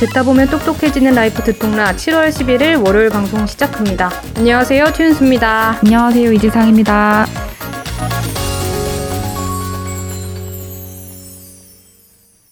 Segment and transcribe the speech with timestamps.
[0.00, 4.08] 듣다 보면 똑똑해지는 라이프 듣똑라 7월 11일 월요일 방송 시작합니다.
[4.34, 4.86] 안녕하세요.
[4.94, 5.80] 튜은수입니다.
[5.84, 6.32] 안녕하세요.
[6.32, 7.26] 이지상입니다.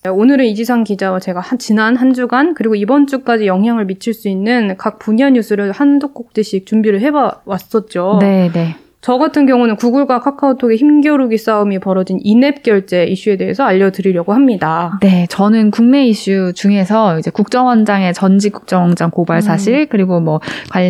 [0.06, 4.76] 오늘은 이지상 기자와 제가 한, 지난 한 주간 그리고 이번 주까지 영향을 미칠 수 있는
[4.76, 8.18] 각 분야 뉴스를 한두 꼭지씩 준비를 해봐 왔었죠.
[8.20, 8.76] 네, 네.
[9.08, 14.98] 저 같은 경우는 구글과 카카오톡의 힘겨루기 싸움이 벌어진 in-app 결제 이슈에 대해서 알려드리려고 합니다.
[15.00, 19.86] 네, 저는 국내 이슈 중에서 이제 국정원장의 전직 국정원장 고발 사실, 음.
[19.88, 20.40] 그리고 뭐,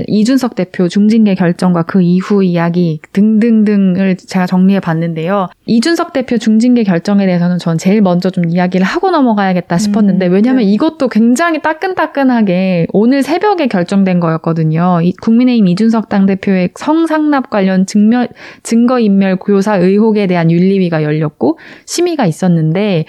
[0.08, 5.46] 이준석 대표 중징계 결정과 그 이후 이야기 등등등을 제가 정리해 봤는데요.
[5.66, 10.64] 이준석 대표 중징계 결정에 대해서는 전 제일 먼저 좀 이야기를 하고 넘어가야겠다 싶었는데, 음, 왜냐면
[10.64, 10.72] 네.
[10.72, 14.98] 이것도 굉장히 따끈따끈하게 오늘 새벽에 결정된 거였거든요.
[15.22, 18.26] 국민의힘 이준석 당대표의 성상납 관련 증 증명,
[18.62, 23.04] 증거인멸 교사 의혹에 대한 윤리위가 열렸고 심의가 있었는데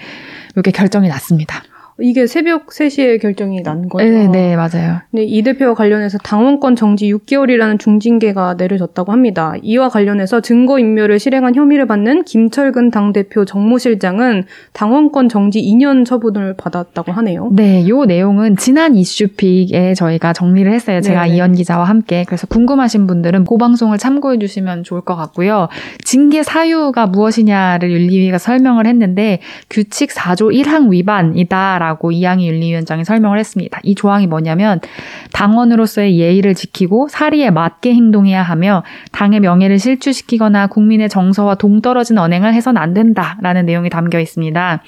[0.54, 1.62] 이렇게 결정이 났습니다.
[2.02, 4.04] 이게 새벽 3시에 결정이 난 거죠?
[4.04, 5.00] 네, 네, 맞아요.
[5.10, 9.54] 네, 이 대표와 관련해서 당원권 정지 6개월이라는 중징계가 내려졌다고 합니다.
[9.62, 17.50] 이와 관련해서 증거인멸을 실행한 혐의를 받는 김철근 당대표 정무실장은 당원권 정지 2년 처분을 받았다고 하네요.
[17.52, 21.00] 네, 요 내용은 지난 이슈픽에 저희가 정리를 했어요.
[21.00, 21.36] 제가 네네.
[21.36, 22.24] 이현 기자와 함께.
[22.26, 25.68] 그래서 궁금하신 분들은 그 방송을 참고해 주시면 좋을 것 같고요.
[26.04, 33.80] 징계 사유가 무엇이냐를 윤리위가 설명을 했는데 규칙 4조 1항 위반이다라고 라고 이양희 윤리위원장이 설명을 했습니다.
[33.82, 34.80] 이 조항이 뭐냐면
[35.32, 42.76] 당원으로서의 예의를 지키고 사리에 맞게 행동해야 하며 당의 명예를 실추시키거나 국민의 정서와 동떨어진 언행을 해선
[42.76, 44.82] 안 된다라는 내용이 담겨 있습니다.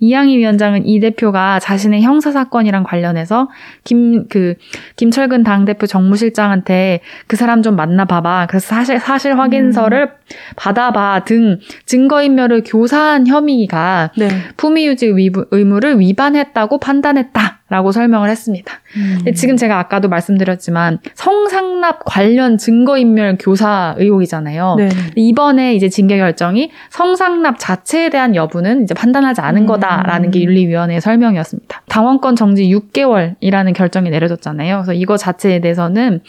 [0.00, 3.48] 이양희 위원장은 이 대표가 자신의 형사 사건이랑 관련해서
[3.84, 4.54] 김 그
[4.96, 8.46] 김철근 당 대표 정무실장한테 그 사람 좀 만나봐봐.
[8.48, 10.08] 그래서 사실 사실 확인서를 음.
[10.56, 14.28] 받아봐 등 증거 인멸을 교사한 혐의가 네.
[14.56, 15.12] 품위유지
[15.50, 17.60] 의무를 위반했다고 판단했다.
[17.70, 18.72] 라고 설명을 했습니다.
[18.96, 19.32] 음.
[19.34, 24.74] 지금 제가 아까도 말씀드렸지만 성상납 관련 증거인멸 교사 의혹이잖아요.
[24.78, 24.90] 네.
[25.16, 29.66] 이번에 이제 징계 결정이 성상납 자체에 대한 여부는 이제 판단하지 않은 음.
[29.66, 31.82] 거다라는 게 윤리위원회의 설명이었습니다.
[31.88, 34.76] 당원권 정지 6개월이라는 결정이 내려졌잖아요.
[34.76, 36.20] 그래서 이거 자체에 대해서는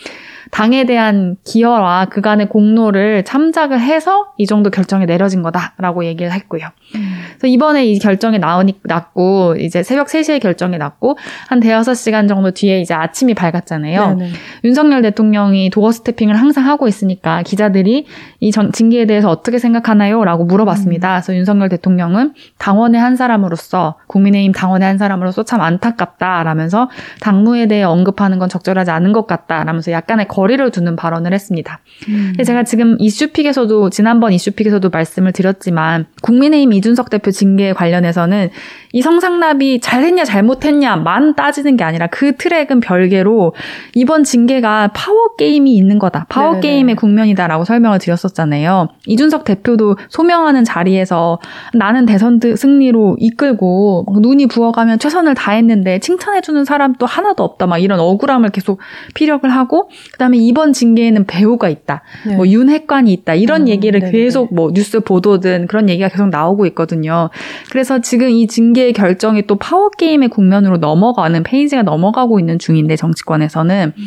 [0.51, 6.67] 당에 대한 기여와 그간의 공로를 참작을 해서 이 정도 결정이 내려진 거다라고 얘기를 했고요.
[6.95, 7.15] 음.
[7.37, 11.17] 그래서 이번에 이 결정이 나오니 났고 이제 새벽 3시에 결정이 났고
[11.47, 14.15] 한 대여섯 시간 정도 뒤에 이제 아침이 밝았잖아요.
[14.15, 14.31] 네네.
[14.63, 18.05] 윤석열 대통령이 도어 스태핑을 항상 하고 있으니까 기자들이
[18.39, 20.23] 이 전, 징계에 대해서 어떻게 생각하나요?
[20.23, 21.09] 라고 물어봤습니다.
[21.09, 21.13] 음.
[21.15, 26.89] 그래서 윤석열 대통령은 당원의 한 사람으로서 국민의힘 당원의 한 사람으로서 참 안타깝다라면서
[27.21, 31.79] 당무에 대해 언급하는 건 적절하지 않은 것 같다라면서 약간의 거리를 두는 발언을 했습니다.
[32.09, 32.33] 음.
[32.45, 38.49] 제가 지금 이슈픽에서도 지난번 이슈픽에서도 말씀을 드렸지만 국민의힘 이준석 대표 징계 관련해서는
[38.91, 43.53] 이 성상납이 잘했냐 잘못했냐만 따지는 게 아니라 그 트랙은 별개로
[43.93, 46.25] 이번 징계가 파워 게임이 있는 거다.
[46.29, 46.61] 파워 네네.
[46.61, 48.89] 게임의 국면이다라고 설명을 드렸었잖아요.
[49.05, 51.39] 이준석 대표도 소명하는 자리에서
[51.73, 57.67] 나는 대선 승리로 이끌고 눈이 부어가며 최선을 다했는데 칭찬해주는 사람도 하나도 없다.
[57.67, 58.79] 막 이런 억울함을 계속
[59.13, 62.03] 피력을 하고 그다음 에 이번 징계에는 배후가 있다.
[62.27, 62.35] 네.
[62.35, 63.33] 뭐 윤핵관이 있다.
[63.35, 64.11] 이런 음, 얘기를 네네.
[64.11, 67.29] 계속 뭐 뉴스 보도든 그런 얘기가 계속 나오고 있거든요.
[67.71, 72.95] 그래서 지금 이 징계 의 결정이 또 파워 게임의 국면으로 넘어가는 페이지가 넘어가고 있는 중인데
[72.95, 74.03] 정치권에서는 음.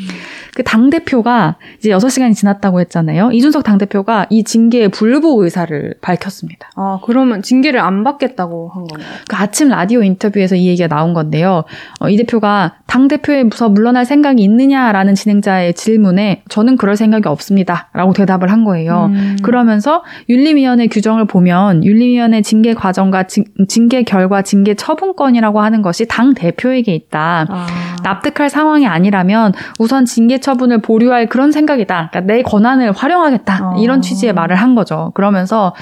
[0.55, 3.31] 그 당 대표가 이제 6시간이 지났다고 했잖아요.
[3.33, 6.71] 이준석 당 대표가 이 징계의 불복 의사를 밝혔습니다.
[6.77, 9.09] 아, 그러면 징계를 안 받겠다고 한 건가요?
[9.29, 11.65] 그 아침 라디오 인터뷰에서 이 얘기가 나온 건데요.
[12.01, 17.91] 어, 이 대표가 당 대표에서 물러날 생각이 있느냐라는 진행자의 질문 에 저는 그럴 생각이 없습니다.
[17.93, 19.11] 라고 대답을 한 거예요.
[19.13, 19.37] 음.
[19.43, 26.35] 그러면서 윤리위원회 규정을 보면 윤리위원회 징계 과정과 징, 징계 결과 징계 처분권이라고 하는 것이 당
[26.35, 27.47] 대표에게 있다.
[27.49, 27.67] 아.
[28.03, 32.11] 납득할 상황이 아니라면 우선 징계 처분을 보류할 그런 생각이다.
[32.11, 33.71] 그러니까 내 권한을 활용하겠다.
[33.71, 33.77] 어.
[33.79, 35.13] 이런 취지의 말을 한 거죠.
[35.15, 35.75] 그러면서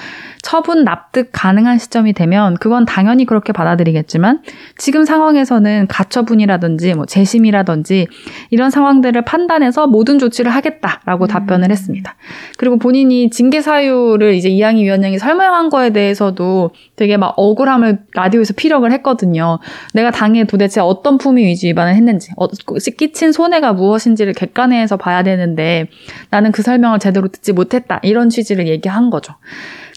[0.43, 4.43] 처분 납득 가능한 시점이 되면 그건 당연히 그렇게 받아들이겠지만
[4.79, 8.07] 지금 상황에서는 가처분이라든지 뭐 재심이라든지
[8.51, 11.27] 이런 상황들을 판단해서 모든 조치를 하겠다라고 음.
[11.27, 12.15] 답변을 했습니다.
[12.59, 18.91] 그리고 본인이 징계 사유를 이제 이양희 위원장이 설명한 거에 대해서도 되게 막 억울함을 라디오에서 피력을
[18.93, 19.59] 했거든요.
[19.95, 22.06] 내가 당에 도대체 어떤 품위 위주 위반을 했는지,
[22.37, 22.49] 어,
[22.97, 25.89] 끼친 손해가 무엇인지를 객관해서 봐야 되는데
[26.31, 28.01] 나는 그 설명을 제대로 듣지 못했다.
[28.03, 29.35] 이런 취지를 얘기한 거죠.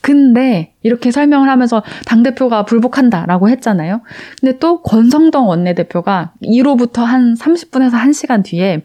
[0.02, 4.02] 근데 이렇게 설명을 하면서 당대표가 불복한다라고 했잖아요.
[4.40, 8.84] 근데 또 권성동 원내대표가 2로부터 한 30분에서 1시간 뒤에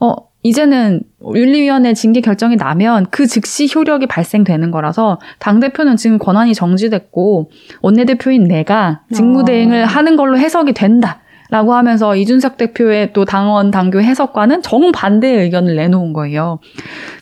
[0.00, 7.50] 어, 이제는 윤리위원회 징계 결정이 나면 그 즉시 효력이 발생되는 거라서 당대표는 지금 권한이 정지됐고
[7.82, 9.86] 원내대표인 내가 직무대행을 아.
[9.86, 11.20] 하는 걸로 해석이 된다.
[11.50, 16.60] 라고 하면서 이준석 대표의 또 당원 당규 해석과는 정반대의 의견을 내놓은 거예요.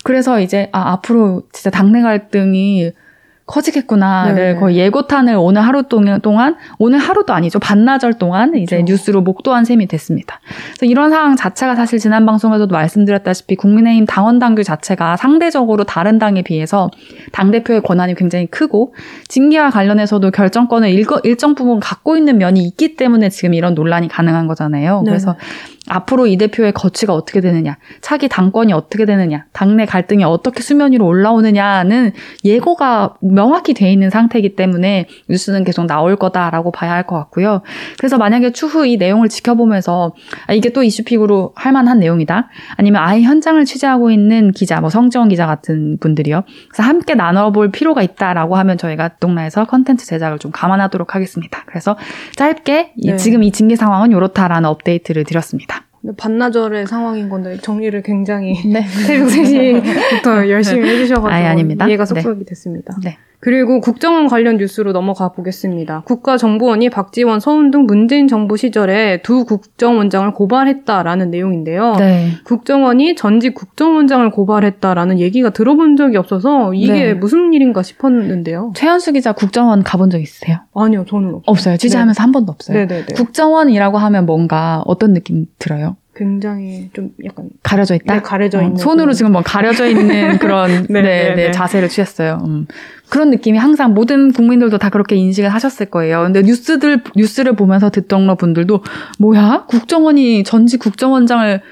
[0.05, 2.93] 그래서 이제 아 앞으로 진짜 당내 갈등이
[3.49, 4.61] 커지겠구나를 네네.
[4.61, 8.93] 거의 예고탄을 오늘 하루 동- 동안 오늘 하루도 아니죠 반나절 동안 이제 그렇죠.
[8.93, 10.41] 뉴스로 목도한 셈이 됐습니다.
[10.77, 16.43] 그래서 이런 상황 자체가 사실 지난 방송에서도 말씀드렸다시피 국민의힘 당원 당규 자체가 상대적으로 다른 당에
[16.43, 16.91] 비해서
[17.33, 18.95] 당 대표의 권한이 굉장히 크고
[19.29, 24.47] 징계와 관련해서도 결정권을 일거- 일정 부분 갖고 있는 면이 있기 때문에 지금 이런 논란이 가능한
[24.47, 25.03] 거잖아요.
[25.05, 25.11] 네.
[25.11, 25.37] 그래서
[25.89, 31.07] 앞으로 이 대표의 거취가 어떻게 되느냐, 차기 당권이 어떻게 되느냐, 당내 갈등이 어떻게 수면 위로
[31.07, 32.13] 올라오느냐는
[32.45, 37.63] 예고가 명확히 돼 있는 상태이기 때문에 뉴스는 계속 나올 거다라고 봐야 할 것 같고요.
[37.99, 40.13] 그래서 만약에 추후 이 내용을 지켜보면서
[40.47, 42.49] 아, 이게 또 이슈픽으로 할 만한 내용이다.
[42.77, 46.43] 아니면 아예 현장을 취재하고 있는 기자, 뭐 성지원 기자 같은 분들이요.
[46.69, 51.63] 그래서 함께 나눠볼 필요가 있다라고 하면 저희가 동나에서 컨텐츠 제작을 좀 감안하도록 하겠습니다.
[51.67, 51.97] 그래서
[52.37, 53.17] 짧게 이- 네.
[53.17, 55.78] 지금 이 징계 상황은 이렇다라는 업데이트를 드렸습니다.
[56.17, 58.83] 반나절의 상황인 건데 정리를 굉장히 네.
[58.83, 61.87] 새벽 3시부터 열심히 해주셔가지고 아예 아닙니다.
[61.87, 62.15] 이해가 네.
[62.15, 62.97] 쏙쏙이 됐습니다.
[63.03, 63.19] 네.
[63.41, 66.03] 그리고 국정원 관련 뉴스로 넘어가 보겠습니다.
[66.07, 71.95] 국가정보원이 박지원, 서훈 등 문재인 정부 시절에 두 국정원장을 고발했다라는 내용인데요.
[71.99, 72.31] 네.
[72.45, 77.15] 국정원이 전직 국정원장을 고발했다라는 얘기가 들어본 적이 없어서 이게 네.
[77.15, 78.73] 무슨 일인가 싶었는데요.
[78.75, 80.59] 최현수 기자 국정원 가본 적 있으세요?
[80.75, 81.43] 아니요, 저는 없어요.
[81.47, 81.77] 없어요.
[81.77, 82.77] 취재하면서 한 번도 없어요.
[82.77, 83.15] 네네네.
[83.15, 85.97] 국정원이라고 하면 뭔가 어떤 느낌 들어요?
[86.19, 88.15] 굉장히 좀 약간 가려져 있다?
[88.15, 91.35] 네, 가려져 어, 있는 손으로 그런- 지금 뭐 가려져 있는 그런 네, 네, 네, 네,
[91.47, 91.51] 네.
[91.53, 92.43] 자세를 취했어요.
[92.45, 92.67] 음.
[93.09, 96.23] 그런 느낌이 항상 모든 국민들도 다 그렇게 인식을 하셨을 거예요.
[96.25, 98.83] 근데 뉴스들 뉴스를 보면서 듣던 분들도
[99.19, 101.63] 뭐야 국정원이 전직 국정원장을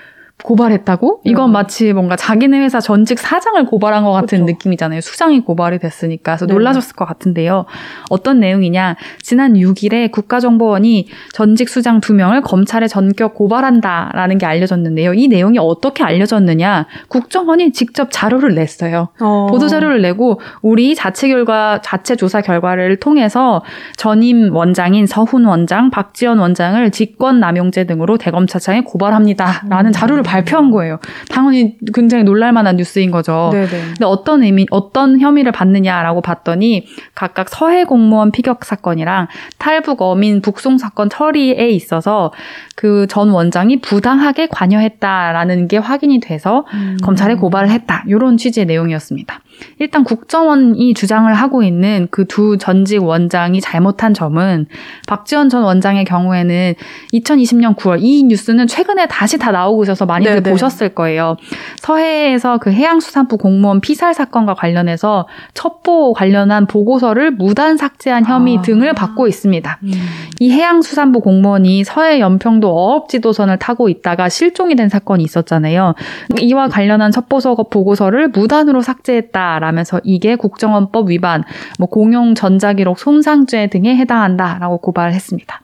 [0.47, 1.23] 고발했다고?
[1.25, 1.53] 이건 네.
[1.53, 4.53] 마치 뭔가 자기네 회사 전직 사장을 고발한 것 같은 그쵸.
[4.53, 5.01] 느낌이잖아요.
[5.01, 6.33] 수장이 고발이 됐으니까.
[6.33, 6.55] 그래서 네.
[6.55, 7.67] 놀라셨을 것 같은데요.
[8.11, 8.95] 어떤 내용이냐.
[9.21, 15.15] 지난 6일에 국가정보원이 전직 수장 2명을 검찰에 전격 고발한다라는 게 알려졌는데요.
[15.15, 16.87] 이 내용이 어떻게 알려졌느냐.
[17.09, 19.09] 국정원이 직접 자료를 냈어요.
[19.21, 19.49] 어.
[19.51, 23.65] 보도 자료를 내고 우리 자체 결과 자체 조사 결과를 통해서
[23.97, 29.93] 전임 원장인 서훈 원장, 박지원 원장을 직권 남용죄 등으로 대검찰청에 고발합니다 라는 음.
[29.93, 30.99] 자료를 발 표한 거예요.
[31.31, 33.51] 당연히 굉장히 놀랄만한 뉴스인 거죠.
[33.53, 33.67] 네네.
[33.69, 39.29] 근데 어떤 의미, 어떤 혐의를 받느냐라고 봤더니 각각 서해 공무원 피격 사건이랑
[39.59, 42.33] 탈북 어민 북송 사건 처리에 있어서
[42.75, 46.97] 그 전 원장이 부당하게 관여했다라는 게 확인이 돼서 음.
[47.03, 48.05] 검찰에 고발을 했다.
[48.07, 49.41] 이런 취지의 내용이었습니다.
[49.79, 54.67] 일단 국정원이 주장을 하고 있는 그 두 전직 원장이 잘못한 점은
[55.07, 56.75] 박지원 전 원장의 경우에는
[57.15, 60.51] 2020년 9월 이 뉴스는 최근에 다시 다 나오고 있어서 많이 들 네네.
[60.51, 61.37] 보셨을 거예요.
[61.79, 68.63] 서해에서 그 해양수산부 공무원 피살 사건과 관련해서 첩보 관련한 보고서를 무단 삭제한 혐의 아.
[68.63, 69.79] 등을 받고 있습니다.
[69.85, 69.93] 음.
[70.41, 75.95] 이 해양수산부 공무원이 서해 연평도 어업지도선을 타고 있다가 실종이 된 사건이 있었잖아요.
[76.41, 81.45] 이와 관련한 첩보서 보고서를 무단으로 삭제했다라면서 이게 국정원법 위반,
[81.79, 85.61] 뭐 공용 전자기록 손상죄 등에 해당한다라고 고발을 했습니다.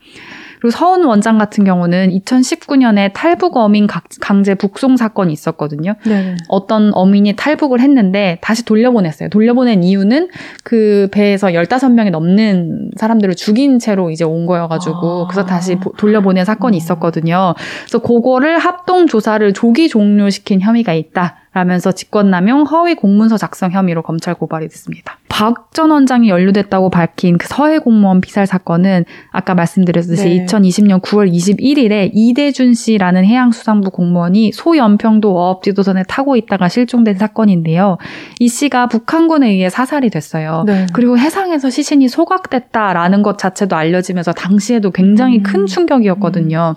[0.63, 5.95] 그리고 서훈 원장 같은 경우는 2019년에 탈북 어민 각- 강제 북송 사건이 있었거든요.
[6.05, 6.37] 네네.
[6.49, 9.29] 어떤 어민이 탈북을 했는데 다시 돌려보냈어요.
[9.31, 10.29] 돌려보낸 이유는
[10.63, 15.27] 그 배에서 15명이 넘는 사람들을 죽인 채로 이제 온 거여가지고 아.
[15.29, 17.55] 그래서 다시 보- 돌려보낸 사건이 있었거든요.
[17.81, 21.39] 그래서 그거를 합동 조사를 조기 종료시킨 혐의가 있다.
[21.53, 25.19] 라면서 직권남용 허위 공문서 작성 혐의로 검찰 고발이 됐습니다.
[25.29, 30.45] 박 전 원장이 연루됐다고 밝힌 그 서해 공무원 피살 사건은 아까 말씀드렸듯이 네.
[30.45, 37.97] 2020년 9월 21일에 이대준 씨라는 해양수산부 공무원이 소연평도 어업지도선에 타고 있다가 실종된 사건인데요.
[38.39, 40.65] 이 씨가 북한군에 의해 사살이 됐어요.
[40.67, 40.87] 네.
[40.93, 45.43] 그리고 해상에서 시신이 소각됐다라는 것 자체도 알려지면서 당시에도 굉장히 음.
[45.43, 46.75] 큰 충격이었거든요.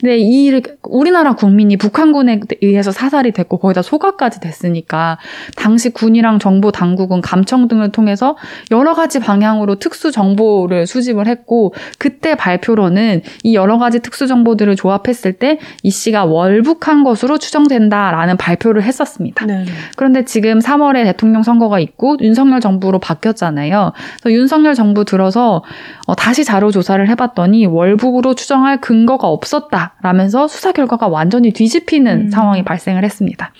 [0.00, 5.18] 근데 이 우리나라 국민이 북한군에 의해서 사살이 됐고 거기다 소 각까지 됐으니까
[5.56, 8.36] 당시 군이랑 정보 당국은 감청 등을 통해서
[8.72, 15.34] 여러 가지 방향으로 특수 정보를 수집을 했고 그때 발표로는 이 여러 가지 특수 정보들을 조합했을
[15.34, 19.46] 때 이 씨가 월북한 것으로 추정된다라는 발표를 했었습니다.
[19.46, 19.64] 네.
[19.96, 23.92] 그런데 지금 3월에 대통령 선거가 있고 윤석열 정부로 바뀌었잖아요.
[24.20, 25.62] 그래서 윤석열 정부 들어서
[26.06, 32.30] 어, 다시 자료 조사를 해봤더니 월북으로 추정할 근거가 없었다라면서 수사 결과가 완전히 뒤집히는 음.
[32.30, 33.52] 상황이 발생을 했습니다.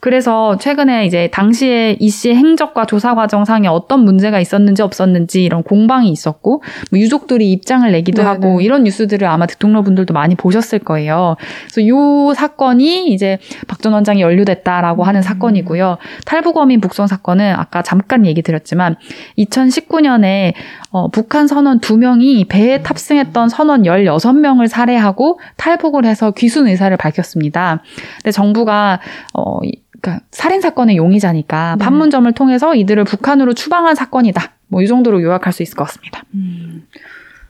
[0.00, 6.10] 그래서 최근에 이제 당시에 이 씨의 행적과 조사 과정상에 어떤 문제가 있었는지 없었는지 이런 공방이
[6.10, 8.28] 있었고 뭐 유족들이 입장을 내기도 네네.
[8.28, 11.36] 하고 이런 뉴스들을 아마 대통령분들도 많이 보셨을 거예요.
[11.70, 13.38] 그래서 요 사건이 이제
[13.68, 15.22] 박 전 원장이 연루됐다라고 하는 음.
[15.22, 15.96] 사건이고요.
[16.26, 18.96] 탈북어민 북송 사건은 아까 잠깐 얘기 드렸지만
[19.38, 20.52] 2019년에
[20.90, 27.82] 어, 북한 선원 2명이 배에 탑승했던 선원 16명을 살해하고 탈북을 해서 귀순 의사를 밝혔습니다.
[28.22, 29.00] 근데 정부가
[29.34, 31.84] 어, 이- 그러니까 살인 사건의 용의자니까 네.
[31.84, 34.52] 판문점을 통해서 이들을 북한으로 추방한 사건이다.
[34.68, 36.22] 뭐 이 정도로 요약할 수 있을 것 같습니다.
[36.34, 36.86] 음.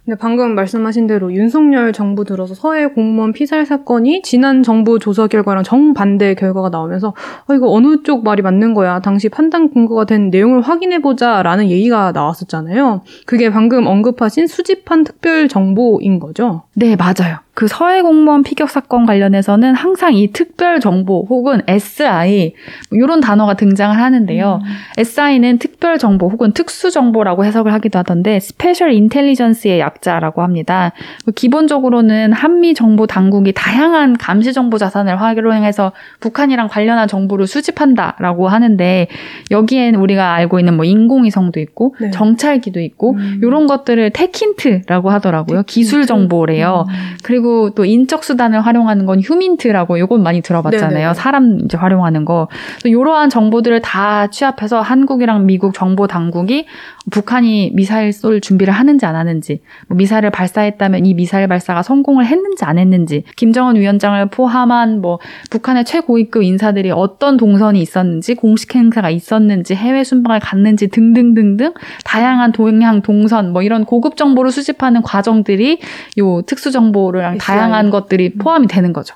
[0.05, 5.63] 근데 방금 말씀하신 대로 윤석열 정부 들어서 서해 공무원 피살 사건이 지난 정부 조사 결과랑
[5.63, 7.15] 정반대 결과가 나오면서
[7.47, 9.01] 어, 이거 어느 쪽 말이 맞는 거야.
[9.01, 13.03] 당시 판단 근거가 된 내용을 확인해 보자라는 얘기가 나왔었잖아요.
[13.27, 16.63] 그게 방금 언급하신 수집한 특별 정보인 거죠.
[16.75, 17.37] 네, 맞아요.
[17.55, 22.55] 그 서해 공무원 피격 사건 관련해서는 항상 이 특별 정보 혹은 SI
[22.93, 24.61] 이런 단어가 등장을 하는데요.
[24.97, 30.93] SI는 특별 정보 혹은 특수 정보라고 해석을 하기도 하던데 special intelligence의 약자라고 합니다.
[31.35, 39.09] 기본적으로는 한미 정보 당국이 다양한 감시 정보 자산을 활용해서 북한이랑 관련한 정보를 수집한다라고 하는데
[39.51, 42.11] 여기엔 우리가 알고 있는 뭐 인공위성도 있고 네.
[42.11, 43.41] 정찰기도 있고 음.
[43.43, 45.59] 이런 것들을 테킨트라고 하더라고요.
[45.63, 45.73] 테킨트.
[45.73, 46.87] 기술 정보래요.
[46.89, 46.95] 음.
[47.23, 50.91] 그리고 또 인적 수단을 활용하는 건 휴민트라고 요건 많이 들어봤잖아요.
[50.91, 51.15] 네네네.
[51.15, 52.49] 사람 이제 활용하는 거.
[52.85, 56.67] 이러한 정보들을 다 취합해서 한국이랑 미국 정보 당국이
[57.11, 62.65] 북한이 미사일 쏠 준비를 하는지 안 하는지, 뭐 미사일을 발사했다면 이 미사일 발사가 성공을 했는지
[62.65, 65.19] 안 했는지, 김정은 위원장을 포함한 뭐
[65.51, 73.03] 북한의 최고위급 인사들이 어떤 동선이 있었는지, 공식 행사가 있었는지, 해외 순방을 갔는지 등등등등 다양한 동향,
[73.03, 75.81] 동선 뭐 이런 고급 정보를 수집하는 과정들이
[76.19, 77.57] 요 특수 정보 랑 SI.
[77.57, 79.15] 다양한 것들이 포함이 되는 거죠.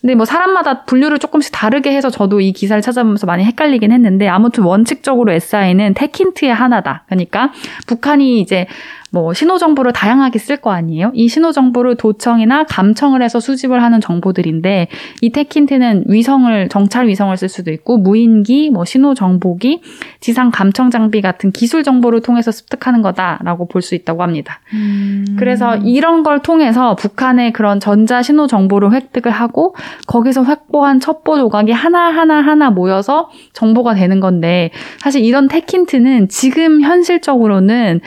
[0.00, 4.62] 근데 뭐 사람마다 분류를 조금씩 다르게 해서 저도 이 기사를 찾아보면서 많이 헷갈리긴 했는데 아무튼
[4.62, 7.04] 원칙적으로 SI는 테킨트의 하나다.
[7.06, 7.52] 그러니까
[7.86, 8.66] 북한이 이제
[9.12, 11.12] 뭐 신호 정보를 다양하게 쓸 거 아니에요?
[11.14, 14.88] 이 신호 정보를 도청이나 감청을 해서 수집을 하는 정보들인데
[15.22, 19.80] 이 테킨트는 위성을 정찰 위성을 쓸 수도 있고 무인기, 뭐 신호 정보기,
[20.20, 24.60] 지상 감청 장비 같은 기술 정보를 통해서 습득하는 거다라고 볼 수 있다고 합니다.
[24.74, 25.36] 음.
[25.38, 29.74] 그래서 이런 걸 통해서 북한의 그런 전자 신호 정보를 획득을 하고
[30.06, 36.82] 거기서 확보한 첩보 조각이 하나 하나 하나 모여서 정보가 되는 건데 사실 이런 테킨트는 지금
[36.82, 38.00] 현실적으로는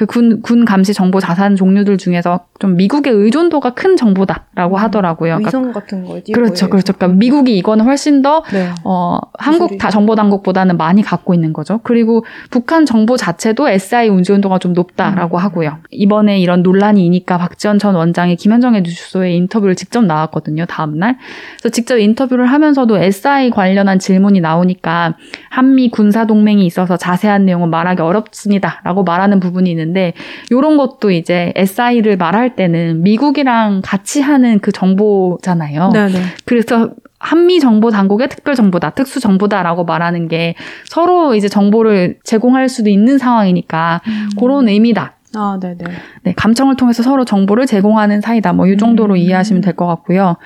[0.00, 5.34] 그 군, 군 감시 정보 자산 종류들 중에서 좀 미국의 의존도가 큰 정보다라고 하더라고요.
[5.36, 6.32] 그러니까 위성 같은 거지.
[6.32, 6.70] 그렇죠, 거의.
[6.70, 6.94] 그렇죠.
[6.94, 8.70] 그러니까 미국이 이거는 훨씬 더 네.
[8.82, 9.76] 어, 한국.
[9.76, 11.80] 다 정보 당국보다는 많이 갖고 있는 거죠.
[11.82, 15.42] 그리고 북한 정보 자체도 SI 운지온도가 좀 높다라고 음.
[15.42, 15.76] 하고요.
[15.90, 20.64] 이번에 이런 논란이 이니까 박지원 전 원장이 김현정의 뉴스소에 인터뷰를 직접 나왔거든요.
[20.64, 21.18] 다음 날.
[21.58, 25.16] 그래서 직접 인터뷰를 하면서도 SI 관련한 질문이 나오니까
[25.50, 29.89] 한미 군사 동맹이 있어서 자세한 내용은 말하기 어렵습니다 라고 말하는 부분이 있는데
[30.50, 35.90] 이런 것도 이제 SI를 말할 때는 미국이랑 같이 하는 그 정보잖아요.
[35.92, 36.20] 네네.
[36.44, 40.54] 그래서 한미 정보 당국의 특별 정보다, 특수 정보다라고 말하는 게
[40.86, 44.00] 서로 이제 정보를 제공할 수도 있는 상황이니까
[44.38, 45.16] 그런 의미다.
[45.36, 45.84] 아, 네네.
[46.24, 48.52] 네, 감청을 통해서 서로 정보를 제공하는 사이다.
[48.52, 49.16] 뭐 이 정도로 음.
[49.18, 50.36] 이해하시면 될 것 같고요.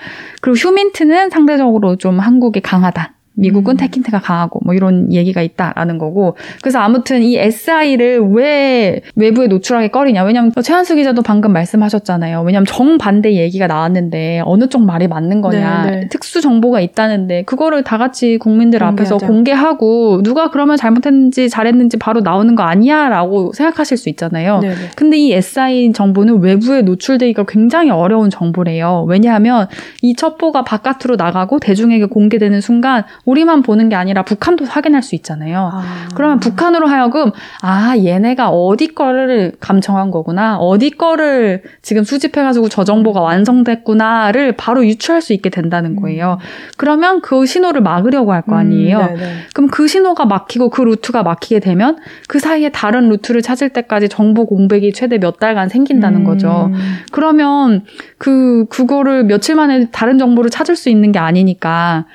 [0.41, 3.14] 그리고 휴민트는 상대적으로 좀 한국이 강하다.
[3.35, 3.77] 미국은 음.
[3.77, 10.23] 테킨트가 강하고 뭐 이런 얘기가 있다라는 거고 그래서 아무튼 이 SI를 왜 외부에 노출하게 꺼리냐
[10.23, 15.91] 왜냐면 최한수 기자도 방금 말씀하셨잖아요 왜냐면 정반대 얘기가 나왔는데 어느 쪽 말이 맞는 거냐 네,
[15.91, 16.07] 네.
[16.09, 19.27] 특수 정보가 있다는데 그거를 다 같이 국민들 앞에서 공개하자.
[19.27, 24.75] 공개하고 누가 그러면 잘못했는지 잘했는지 바로 나오는 거 아니야라고 생각하실 수 있잖아요 네네.
[24.95, 29.05] 근데 이 SI 정보는 외부에 노출되기가 굉장히 어려운 정보래요.
[29.07, 29.67] 왜냐하면
[30.01, 35.71] 이 첩보가 바깥으로 나가고 대중에게 공개되는 순간 우리만 보는 게 아니라 북한도 확인할 수 있잖아요.
[35.73, 36.07] 아.
[36.15, 43.21] 그러면 북한으로 하여금 아 얘네가 어디 거를 감청한 거구나 어디 거를 지금 수집해가지고 저 정보가
[43.21, 46.37] 완성됐구나를 바로 유추할 수 있게 된다는 거예요.
[46.77, 48.99] 그러면 그 신호를 막으려고 할 거 아니에요.
[48.99, 49.33] 음, 네네.
[49.55, 54.45] 그럼 그 신호가 막히고 그 루트가 막히게 되면 그 사이에 다른 루트를 찾을 때까지 정보
[54.45, 56.23] 공백이 최대 몇 달간 생긴다는 음.
[56.25, 56.71] 거죠.
[57.11, 57.85] 그러면
[58.19, 62.05] 그 그거를 며칠 만에 다른 정보를 찾을 수 있는 게 아니니까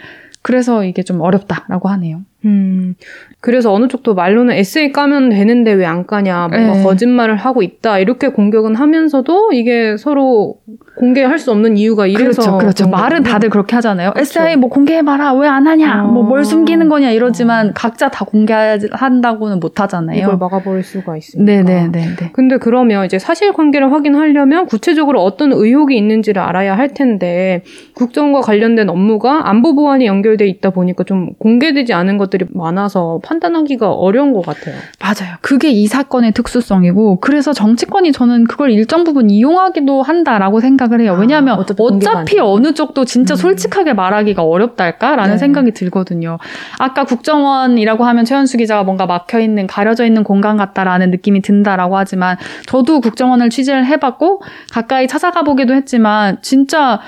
[0.43, 2.23] 그래서 이게 좀 어렵다라고 하네요.
[2.47, 2.95] 음.
[3.41, 6.83] 그래서 어느 쪽도 말로는 에세이 까면 되는데 왜 안 까냐, 뭔가 네.
[6.83, 10.57] 거짓말을 하고 있다, 이렇게 공격은 하면서도 이게 서로
[10.97, 12.89] 공개할 수 없는 이유가 이래서 그렇죠, 그렇죠.
[12.89, 14.13] 말은 다들 그렇게 하잖아요.
[14.13, 14.41] 그렇죠.
[14.41, 16.09] SI 뭐 공개해봐라, 왜 안 하냐, 어.
[16.09, 17.73] 뭐뭘 숨기는 거냐 이러지만 어.
[17.75, 20.19] 각자 다 공개한다고는 못 하잖아요.
[20.19, 21.45] 이걸 막아버릴 수가 있으니까.
[21.45, 21.89] 네네네.
[21.89, 22.31] 네, 네, 네.
[22.33, 27.63] 근데 그러면 이제 사실관계를 확인하려면 구체적으로 어떤 의혹이 있는지를 알아야 할 텐데
[27.95, 34.33] 국정과 관련된 업무가 안보 보안이 연결돼 있다 보니까 좀 공개되지 않은 것들이 많아서 판단하기가 어려운
[34.33, 34.75] 것 같아요.
[35.01, 35.37] 맞아요.
[35.41, 41.15] 그게 이 사건의 특수성이고 그래서 정치권이 저는 그걸 일정 부분 이용하기도 한다라고 생각 을 해요.
[41.21, 43.37] 왜냐하면 아, 어차피 어느 쪽도 진짜 음.
[43.37, 45.39] 솔직하게 말하기가 어렵달까라는 네.
[45.39, 46.39] 생각이 들거든요.
[46.79, 52.39] 아까 국정원이라고 하면 최현수 기자가 뭔가 막혀 있는 가려져 있는 공간 같다라는 느낌이 든다라고 하지만
[52.67, 57.01] 저도 국정원을 취재를 해봤고 가까이 찾아가 보기도 했지만 진짜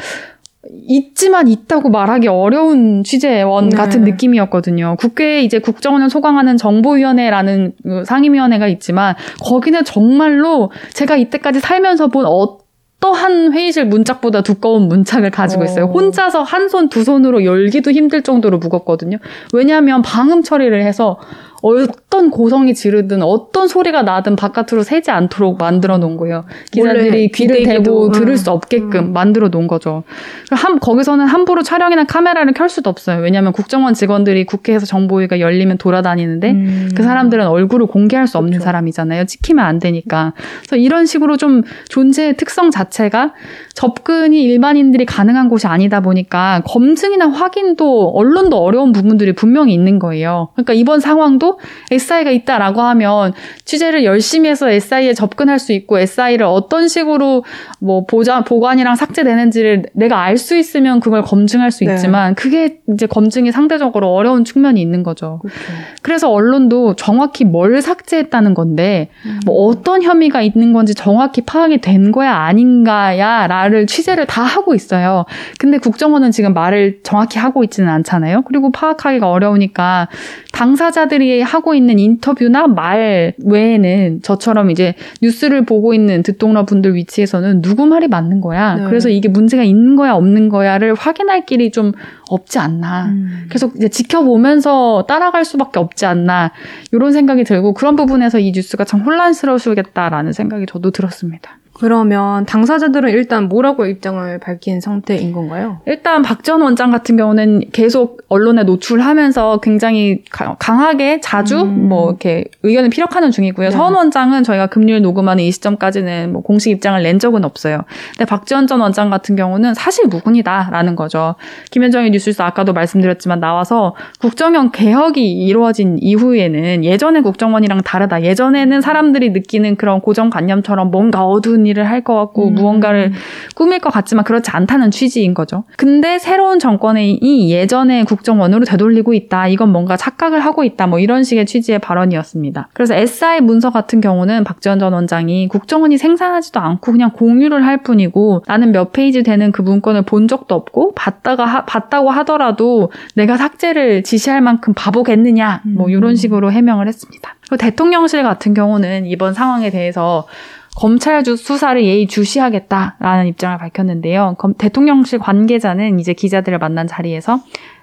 [0.87, 3.77] 있지만 있다고 말하기 어려운 취재원 네.
[3.77, 4.97] 같은 느낌이었거든요.
[4.97, 12.62] 국회에 이제 국정원을 소강하는 정보위원회라는 그 상임위원회가 있지만 거기는 정말로 제가 이때까지 살면서 본 어
[13.03, 15.87] 떠한 회의실 문짝보다 두꺼운 문짝을 가지고 있어요.
[15.87, 15.89] 어.
[15.89, 19.19] 혼자서 한 손, 두 손으로 열기도 힘들 정도로 무겁거든요.
[19.53, 21.19] 왜냐하면 방음 처리를 해서
[21.63, 26.45] 어떤 고성이 지르든 어떤 소리가 나든 바깥으로 새지 않도록 만들어 놓은 거예요.
[26.73, 28.13] 기자들이 귀를 대고 응.
[28.13, 29.13] 들을 수 없게끔 응.
[29.13, 30.03] 만들어 놓은 거죠.
[30.51, 33.23] 한, 거기서는 함부로 촬영이나 카메라를 켤 수도 없어요.
[33.23, 36.91] 왜냐하면 국정원 직원들이 국회에서 정보위가 열리면 돌아다니는데 음.
[36.97, 38.65] 그 사람들은 얼굴을 공개할 수 없는 그렇죠.
[38.65, 39.27] 사람이잖아요.
[39.27, 40.33] 찍히면 안 되니까.
[40.61, 43.35] 그래서 이런 식으로 좀 존재의 특성 자체가
[43.75, 50.49] 접근이 일반인들이 가능한 곳이 아니다 보니까 검증이나 확인도 언론도 어려운 부분들이 분명히 있는 거예요.
[50.55, 51.52] 그러니까 이번 상황도
[51.91, 53.33] SI가 있다라고 하면
[53.65, 57.45] 취재를 열심히 해서 SI에 접근할 수 있고 SI를 어떤 식으로
[57.81, 61.95] 뭐 보자 보관이랑 삭제되는지를 내가 알 수 있으면 그걸 검증할 수 네.
[61.95, 65.39] 있지만 그게 이제 검증이 상대적으로 어려운 측면이 있는 거죠.
[65.41, 65.59] 그렇죠.
[66.03, 69.41] 그래서 언론도 정확히 뭘 삭제했다는 건데 음.
[69.47, 75.25] 뭐 어떤 혐의가 있는 건지 정확히 파악이 된 거야 아닌가야라를 취재를 다 하고 있어요.
[75.59, 78.43] 근데 국정원은 지금 말을 정확히 하고 있지는 않잖아요.
[78.43, 80.09] 그리고 파악하기가 어려우니까
[80.53, 87.87] 당사자들이 하고 있는 인터뷰나 말 외에는 저처럼 이제 뉴스를 보고 있는 듣동러 분들 위치에서는 누구
[87.87, 88.77] 말이 맞는 거야.
[88.77, 88.85] 네.
[88.87, 91.93] 그래서 이게 문제가 있는 거야 없는 거야를 확인할 길이 좀
[92.29, 93.07] 없지 않나.
[93.07, 93.47] 음.
[93.51, 96.53] 계속 이제 지켜보면서 따라갈 수밖에 없지 않나.
[96.93, 101.59] 이런 생각이 들고 그런 부분에서 이 뉴스가 참 혼란스러우시겠다라는 생각이 저도 들었습니다.
[101.75, 105.79] 그러면 당사자들은 일단 뭐라고 입장을 밝힌 상태인 건가요?
[105.87, 110.25] 일단 박 전 원장 같은 경우는 계속 언론에 노출하면서 굉장히
[110.59, 111.89] 강하게 자주 음.
[111.89, 113.69] 뭐 이렇게 의견을 피력하는 중이고요.
[113.69, 113.71] 네.
[113.71, 117.83] 서원 원장은 저희가 금요일 녹음하는 이 시점까지는 뭐 공식 입장을 낸 적은 없어요.
[118.17, 121.37] 근데 박지원 전 원장 같은 경우는 사실 무근이다라는 거죠.
[121.71, 128.23] 김현정의 뉴스에서 아까도 말씀드렸지만 나와서 국정원 개혁이 이루어진 이후에는 예전의 국정원이랑 다르다.
[128.25, 132.55] 예전에는 사람들이 느끼는 그런 고정관념처럼 뭔가 어두운 일을 할 것 같고 음.
[132.55, 133.13] 무언가를
[133.55, 135.65] 꾸밀 것 같지만 그렇지 않다는 취지인 거죠.
[135.77, 137.21] 근데 새로운 정권이
[137.51, 139.47] 예전의 국정원으로 되돌리고 있다.
[139.49, 140.89] 이건 뭔가 착각을 하고 있다.
[140.89, 142.69] 뭐 이런 식의 취지의 발언이었습니다.
[142.73, 148.43] 그래서 SI 문서 같은 경우는 박지원 전 원장이 국정원이 생산하지도 않고 그냥 공유를 할 뿐이고
[148.47, 154.03] 나는 몇 페이지 되는 그 문건을 본 적도 없고 봤다가 하, 봤다고 하더라도 내가 삭제를
[154.03, 155.63] 지시할 만큼 바보겠느냐.
[155.65, 156.15] 뭐 이런 음.
[156.17, 157.35] 식으로 해명을 했습니다.
[157.59, 160.27] 대통령실 같은 경우는 이번 상황에 대해서
[160.75, 164.37] 검찰 수사를 예의주시하겠다라는 입장을 밝혔는데요.
[164.59, 167.41] 대통령실 관계자는 이제 기자들을 만난 자리에서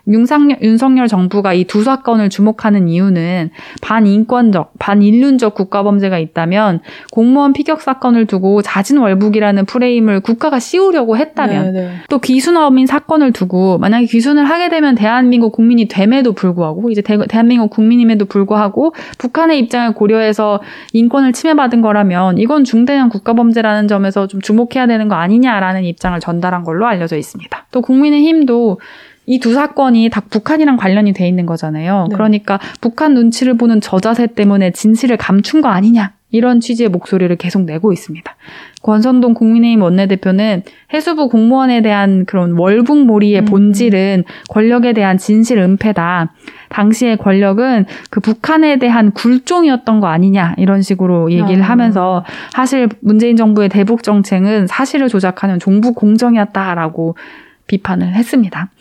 [0.09, 6.79] 윤상열, 윤석열 정부가 이 두 사건을 주목하는 이유는 반인권적, 반인륜적 국가범죄가 있다면
[7.11, 11.87] 공무원 피격 사건을 두고 자진월북이라는 프레임을 국가가 씌우려고 했다면 네네.
[11.87, 11.95] 네.
[12.09, 17.69] 또 귀순업인 사건을 두고 만약에 귀순을 하게 되면 대한민국 국민이 됨에도 불구하고 이제 대, 한민국
[17.69, 20.61] 국민임에도 불구하고 북한의 입장을 고려해서
[20.93, 26.87] 인권을 침해받은 거라면 이건 중대한 국가범죄라는 점에서 좀 주목해야 되는 거 아니냐라는 입장을 전달한 걸로
[26.87, 27.67] 알려져 있습니다.
[27.71, 28.79] 또 국민의힘도
[29.29, 32.07] 이 두 사건이 다 북한이랑 관련이 돼 있는 거잖아요.
[32.09, 32.15] 네.
[32.15, 36.13] 그러니까 북한 눈치를 보는 저자세 때문에 진실을 감춘 거 아니냐.
[36.31, 38.35] 이런 취지의 목소리를 계속 내고 있습니다.
[38.83, 40.63] 권선동 국민의힘 원내대표는
[40.93, 43.45] 해수부 공무원에 대한 그런 월북몰이의 음.
[43.45, 46.33] 본질은 권력에 대한 진실 은폐다.
[46.69, 51.69] 당시의 권력은 그 북한에 대한 굴종이었던 거 아니냐 이런 식으로 얘기를 아.
[51.69, 57.15] 하면서 사실 문재인 정부의 대북 정책은 사실을 조작하는 종북 공정이었다라고
[57.69, 58.71] 비판을 했습니다.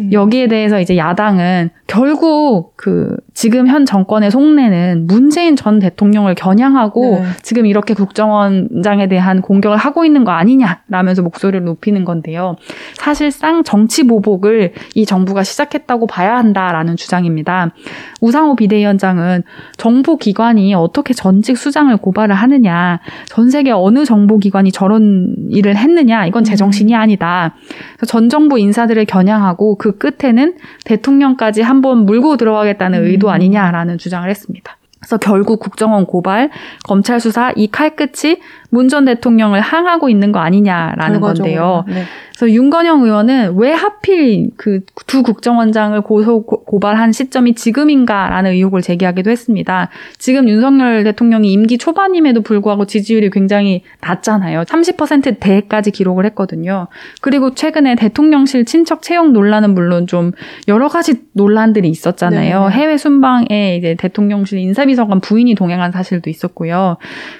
[0.00, 0.12] 음.
[0.12, 7.24] 여기에 대해서 이제 야당은 결국 그 지금 현 정권의 속내는 문재인 전 대통령을 겨냥하고 네.
[7.42, 12.56] 지금 이렇게 국정원장에 대한 공격을 하고 있는 거 아니냐라면서 목소리를 높이는 건데요.
[12.94, 17.72] 사실상 정치 보복을 이 정부가 시작했다고 봐야 한다라는 주장입니다.
[18.20, 19.42] 우상호 비대위원장은
[19.76, 26.24] 정보 기관이 어떻게 전직 수장을 고발을 하느냐, 전 세계 어느 정보 기관이 저런 일을 했느냐,
[26.26, 27.54] 이건 제정신이 아니다.
[27.96, 34.76] 그래서 전 정부 인사들을 겨냥하고 그 끝에는 대통령까지 한번 물고 들어가겠다는 의도 아니냐라는 주장을 했습니다.
[35.04, 36.50] 그래서 결국 국정원 고발,
[36.84, 38.40] 검찰 수사 이 칼끝이
[38.74, 41.84] 문 전 대통령을 항하고 있는 거 아니냐라는 건데요.
[41.88, 42.02] 네.
[42.36, 49.30] 그래서 윤건영 의원은 왜 하필 그 두 국정원장을 고소 고- 고발한 시점이 지금인가라는 의혹을 제기하기도
[49.30, 49.90] 했습니다.
[50.18, 54.62] 지금 윤석열 대통령이 임기 초반임에도 불구하고 지지율이 굉장히 낮잖아요.
[54.62, 56.88] 30%대까지 기록을 했거든요.
[57.20, 60.32] 그리고 최근에 대통령실 친척 채용 논란은 물론 좀
[60.68, 62.68] 여러 가지 논란들이 있었잖아요.
[62.68, 62.74] 네.
[62.74, 66.96] 해외 순방에 이제 대통령실 인사비서관 부인이 동행한 사실도 있었고요.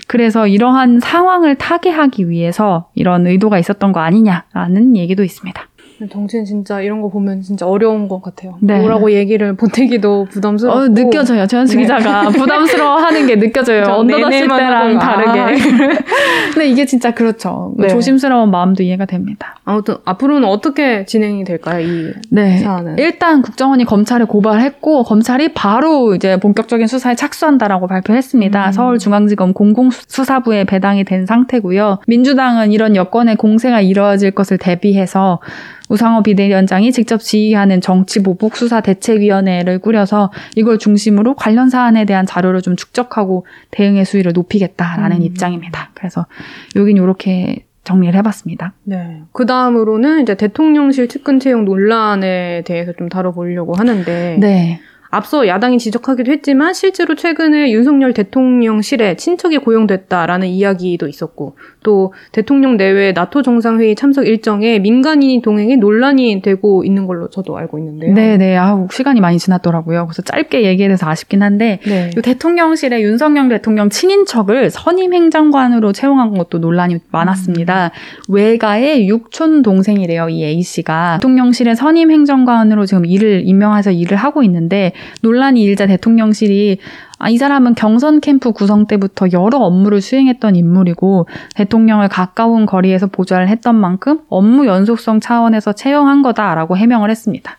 [0.07, 5.69] 그래서 이러한 상황 을 타개하기 위해서 이런 의도가 있었던 거 아니냐라는 얘기도 있습니다.
[6.11, 8.57] 정치는 진짜 이런 거 보면 진짜 어려운 것 같아요.
[8.61, 8.79] 네.
[8.81, 10.79] 뭐라고 얘기를 보태기도 부담스럽고.
[10.79, 11.47] 어, 느껴져요.
[11.47, 11.83] 최현수 네.
[11.83, 13.85] 기자가 부담스러워하는 게 느껴져요.
[13.85, 15.41] 저 언더더시 때랑 하고, 다르게.
[15.41, 15.47] 아.
[16.53, 17.75] 근데 이게 진짜 그렇죠.
[17.79, 17.89] 네.
[17.89, 19.57] 조심스러운 마음도 이해가 됩니다.
[19.65, 21.81] 아무튼 앞으로는 어떻게 진행이 될까요?
[21.81, 22.59] 이 네.
[22.59, 22.99] 사안은.
[22.99, 28.67] 일단 국정원이 검찰에 고발했고 검찰이 바로 이제 본격적인 수사에 착수한다라고 발표했습니다.
[28.67, 28.73] 음.
[28.73, 32.01] 서울중앙지검 공공수사부에 배당이 된 상태고요.
[32.07, 35.39] 민주당은 이런 여건의 공세가 이루어질 것을 대비해서
[35.89, 42.77] 우상호 비대위원장이 직접 지휘하는 정치보복 수사 대책위원회를 꾸려서 이걸 중심으로 관련 사안에 대한 자료를 좀
[42.77, 45.23] 축적하고 대응의 수위를 높이겠다라는 음.
[45.23, 45.91] 입장입니다.
[45.95, 46.27] 그래서
[46.77, 48.73] 여긴 이렇게 정리를 해봤습니다.
[48.85, 49.23] 네.
[49.33, 54.39] 그 다음으로는 이제 대통령실 측근 채용 논란에 대해서 좀 다뤄보려고 하는데.
[54.41, 54.81] 네.
[55.15, 63.13] 앞서 야당이 지적하기도 했지만 실제로 최근에 윤석열 대통령실에 친척이 고용됐다라는 이야기도 있었고 또 대통령 내외
[63.13, 68.13] 나토 정상회의 참석 일정에 민간인이 동행해 논란이 되고 있는 걸로 저도 알고 있는데요.
[68.13, 68.57] 네, 네.
[68.57, 70.07] 아, 시간이 많이 지났더라고요.
[70.07, 72.11] 그래서 짧게 얘기해 서 아쉽긴 한데 네.
[72.17, 77.93] 이 대통령실에 윤석열 대통령 친인척을 선임 행정관으로 채용한 것도 논란이 많았습니다.
[78.29, 80.29] 외가의 육촌 동생이래요.
[80.29, 84.93] 이 A 씨가 대통령실에 선임 행정관으로 지금 일을 임명해서 일을 하고 있는데
[85.23, 86.79] 논란이 일자 대통령실이
[87.19, 93.49] 아, 이 사람은 경선 캠프 구성 때부터 여러 업무를 수행했던 인물이고 대통령을 가까운 거리에서 보좌를
[93.49, 97.57] 했던 만큼 업무 연속성 차원에서 채용한 거다라고 해명을 했습니다.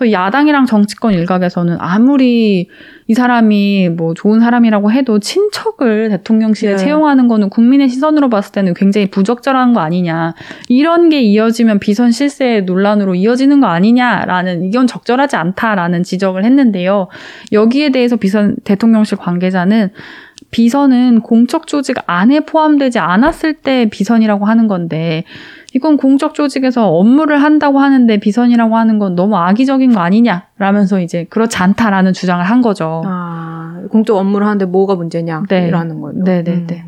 [0.00, 2.68] 그래서 야당이랑 정치권 일각에서는 아무리
[3.06, 6.76] 이 사람이 뭐 좋은 사람이라고 해도 친척을 대통령실에 네.
[6.78, 10.34] 채용하는 거는 국민의 시선으로 봤을 때는 굉장히 부적절한 거 아니냐.
[10.68, 17.08] 이런 게 이어지면 비선 실세 논란으로 이어지는 거 아니냐라는 이건 적절하지 않다라는 지적을 했는데요.
[17.52, 19.90] 여기에 대해서 비선 대통령실 관계자는
[20.50, 25.24] 비선은 공적 조직 안에 포함되지 않았을 때 비선이라고 하는 건데
[25.74, 31.26] 이건 공적 조직에서 업무를 한다고 하는데 비선이라고 하는 건 너무 악의적인 거 아니냐 라면서 이제
[31.30, 33.02] 그렇지 않다라는 주장을 한 거죠.
[33.06, 35.44] 아, 공적 업무를 하는데 뭐가 문제냐?
[35.48, 35.70] 네.
[35.70, 36.18] 라는 거죠.
[36.24, 36.84] 네, 네, 네.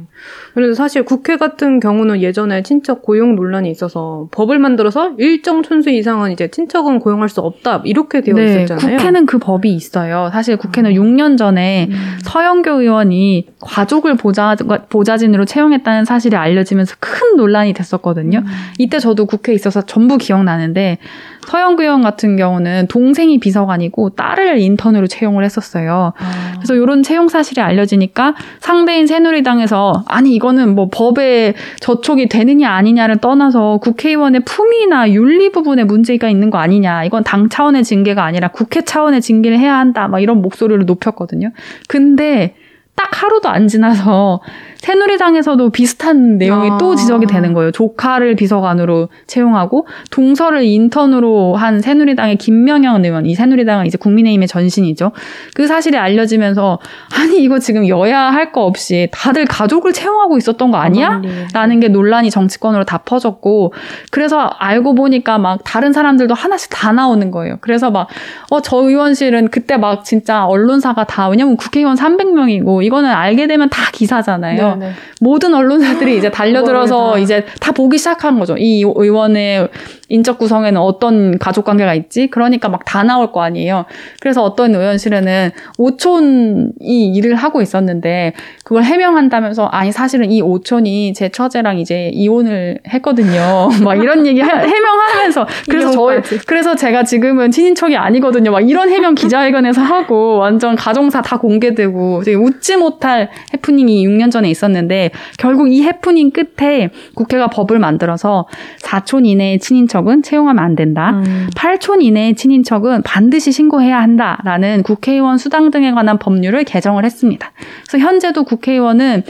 [0.54, 6.30] 그래서 사실 국회 같은 경우는 예전에 친척 고용 논란이 있어서 법을 만들어서 일정 촌수 이상은
[6.32, 8.98] 이제 친척은 고용할 수 없다 이렇게 되어 있었잖아요.
[8.98, 10.30] 국회는 그 법이 있어요.
[10.32, 12.18] 사실 국회는 6년 전에 음.
[12.22, 14.56] 서영교 의원이 가족을 보좌,
[14.88, 18.38] 보좌진으로 채용했다는 사실이 알려지면서 큰 논란이 됐었거든요.
[18.38, 18.46] 음.
[18.78, 20.98] 이때 저도 국회에 있어서 전부 기억나는데
[21.46, 26.12] 서영교 의원 같은 경우는 동생이 비서관이고 딸을 인턴으로 채용을 했었어요.
[26.16, 26.52] 아.
[26.56, 33.78] 그래서 이런 채용 사실이 알려지니까 상대인 새누리당에서 아니 이거는 뭐 법에 저촉이 되느냐 아니냐를 떠나서
[33.78, 39.20] 국회의원의 품위나 윤리 부분에 문제가 있는 거 아니냐 이건 당 차원의 징계가 아니라 국회 차원의
[39.20, 41.50] 징계를 해야 한다 막 이런 목소리를 높였거든요.
[41.88, 42.54] 근데
[42.94, 44.40] 딱 하루도 안 지나서
[44.76, 46.78] 새누리당에서도 비슷한 내용이 아.
[46.78, 47.70] 또 지적이 되는 거예요.
[47.70, 55.12] 조카를 비서관으로 채용하고 동서를 인턴으로 한 새누리당의 김명현 의원, 이 새누리당은 이제 국민의힘의 전신이죠.
[55.54, 56.80] 그 사실이 알려지면서
[57.16, 61.22] 아니 이거 지금 여야 할 거 없이 다들 가족을 채용하고 있었던 거 아니야?
[61.54, 63.72] 라는 게 논란이 정치권으로 다 퍼졌고
[64.10, 67.56] 그래서 알고 보니까 막 다른 사람들도 하나씩 다 나오는 거예요.
[67.60, 68.08] 그래서 막
[68.50, 73.68] 어 저 의원실은 그때 막 진짜 언론사가 다 왜냐면 국회의원 300명이고 뭐 이거는 알게 되면
[73.70, 74.76] 다 기사잖아요.
[74.76, 74.92] 네네.
[75.20, 77.18] 모든 언론사들이 이제 달려들어서 다.
[77.18, 78.56] 이제 다 보기 시작한 거죠.
[78.58, 79.68] 이 의원의
[80.08, 82.26] 인적 구성에는 어떤 가족 관계가 있지?
[82.28, 83.84] 그러니까 막 다 나올 거 아니에요.
[84.20, 88.32] 그래서 어떤 의원실에는 오촌이 일을 하고 있었는데
[88.64, 93.68] 그걸 해명한다면서 아니 사실은 이 오촌이 제 처제랑 이제 이혼을 했거든요.
[93.82, 96.36] 막 이런 얘기 해- 해명하면서 그래서 저.
[96.46, 98.50] 그래서 제가 지금은 친인척이 아니거든요.
[98.50, 104.50] 막 이런 해명 기자회견에서 하고 완전 가정사 다 공개되고 되게 웃지 못할 해프닝이 6년 전에
[104.50, 108.46] 있었는데 결국 이 해프닝 끝에 국회가 법을 만들어서
[108.82, 111.10] 4촌 이내의 친인척은 채용하면 안 된다.
[111.10, 111.48] 음.
[111.54, 117.52] 8촌 이내의 친인척은 반드시 신고해야 한다라는 국회의원 수당 등에 관한 법률을 개정을 했습니다.
[117.88, 119.22] 그래서 현재도 국회의원은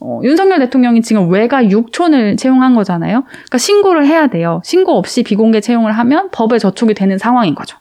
[0.00, 3.22] 어, 윤석열 대통령이 지금 외가 6촌을 채용한 거잖아요.
[3.24, 4.60] 그러니까 신고를 해야 돼요.
[4.62, 7.78] 신고 없이 비공개 채용을 하면 법에 저촉이 되는 상황인 거죠.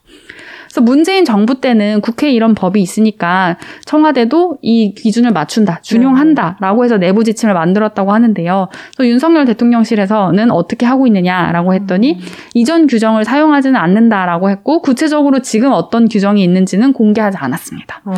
[0.74, 7.24] 그래서 문재인 정부 때는 국회에 이런 법이 있으니까 청와대도 이 기준을 맞춘다, 준용한다라고 해서 내부
[7.24, 8.70] 지침을 만들었다고 하는데요.
[8.98, 12.18] 또 윤석열 대통령실에서는 어떻게 하고 있느냐라고 했더니
[12.56, 18.02] 이전 규정을 사용하지는 않는다라고 했고 구체적으로 지금 어떤 규정이 있는지는 공개하지 않았습니다.
[18.06, 18.14] 어.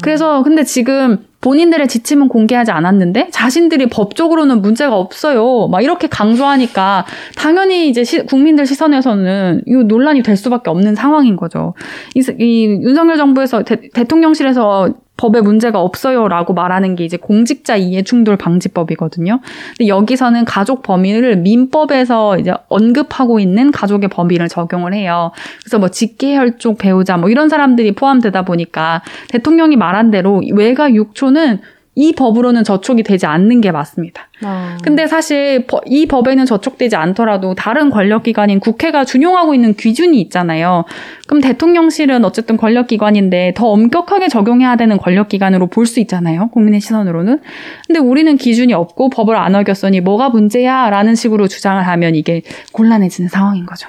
[0.00, 5.68] 그래서 근데 지금 본인들의 지침은 공개하지 않았는데 자신들이 법적으로는 문제가 없어요.
[5.68, 7.06] 막 이렇게 강조하니까
[7.36, 11.74] 당연히 이제 시- 국민들 시선에서는 이거 논란이 될 수밖에 없는 상황인 거죠.
[12.16, 18.36] 이, 이 윤석열 정부에서 대, 대통령실에서 법에 문제가 없어요라고 말하는 게 이제 공직자 이해 충돌
[18.36, 19.40] 방지법이거든요.
[19.76, 25.32] 근데 여기서는 가족 범위를 민법에서 이제 언급하고 있는 가족의 범위를 적용을 해요.
[25.60, 31.60] 그래서 뭐 직계혈족 배우자 뭐 이런 사람들이 포함되다 보니까 대통령이 말한 대로 외가 6초는
[31.98, 34.28] 이 법으로는 저촉이 되지 않는 게 맞습니다.
[34.42, 34.76] 아.
[34.82, 40.84] 근데 사실 버- 이 법에는 저촉되지 않더라도 다른 권력기관인 국회가 준용하고 있는 기준이 있잖아요.
[41.26, 46.48] 그럼 대통령실은 어쨌든 권력기관인데 더 엄격하게 적용해야 되는 권력기관으로 볼 수 있잖아요.
[46.52, 47.40] 국민의 시선으로는.
[47.86, 50.90] 근데 우리는 기준이 없고 법을 안 어겼으니 뭐가 문제야?
[50.90, 53.88] 라는 식으로 주장을 하면 이게 곤란해지는 상황인 거죠.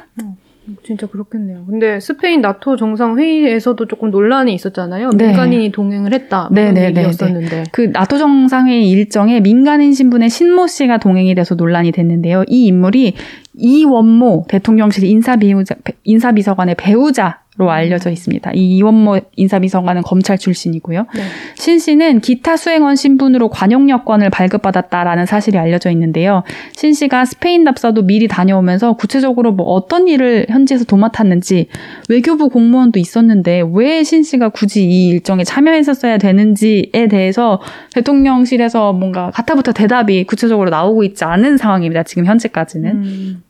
[0.84, 1.65] 진짜 그렇겠네요.
[1.65, 5.12] 근데 스페인 나토 정상 회의에서도 조금 논란이 있었잖아요.
[5.12, 5.27] 네.
[5.27, 6.49] 민간인이 동행을 했다.
[6.51, 7.63] 네, 그런 네, 네, 얘기였었는데.
[7.71, 12.43] 그 나토 정상 회의 일정에 민간인 신분의 신모 씨가 동행이 돼서 논란이 됐는데요.
[12.47, 13.13] 이 인물이
[13.56, 18.52] 이원모 대통령실 인사비우자, 인사비서관의 배우자 로 알려져 있습니다.
[18.54, 21.08] 이 이원모 인사비서관은 검찰 출신이고요.
[21.15, 21.22] 네.
[21.56, 26.43] 신 씨는 기타 수행원 신분으로 관용 여권을 발급받았다라는 사실이 알려져 있는데요.
[26.76, 31.67] 신 씨가 스페인 답사도 미리 다녀오면서 구체적으로 뭐 어떤 일을 현지에서 도맡았는지
[32.10, 37.60] 외교부 공무원도 있었는데 왜 신 씨가 굳이 이 일정에 참여했었어야 되는지에 대해서
[37.96, 42.04] 대통령실에서 뭔가 가타부터 대답이 구체적으로 나오고 있지 않은 상황입니다.
[42.04, 42.91] 지금 현재까지는.
[42.91, 43.43] 음.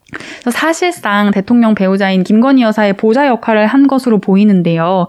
[0.52, 5.08] 사실상 대통령 배우자인 김건희 여사의 보좌 역할을 한 것으로 보이는데요.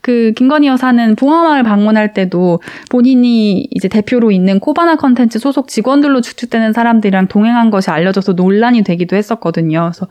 [0.00, 6.72] 그 김건희 여사는 봉화마을 방문할 때도 본인이 이제 대표로 있는 코바나 컨텐츠 소속 직원들로 추측되는
[6.72, 9.90] 사람들이랑 동행한 것이 알려져서 논란이 되기도 했었거든요.
[9.92, 10.08] 그래서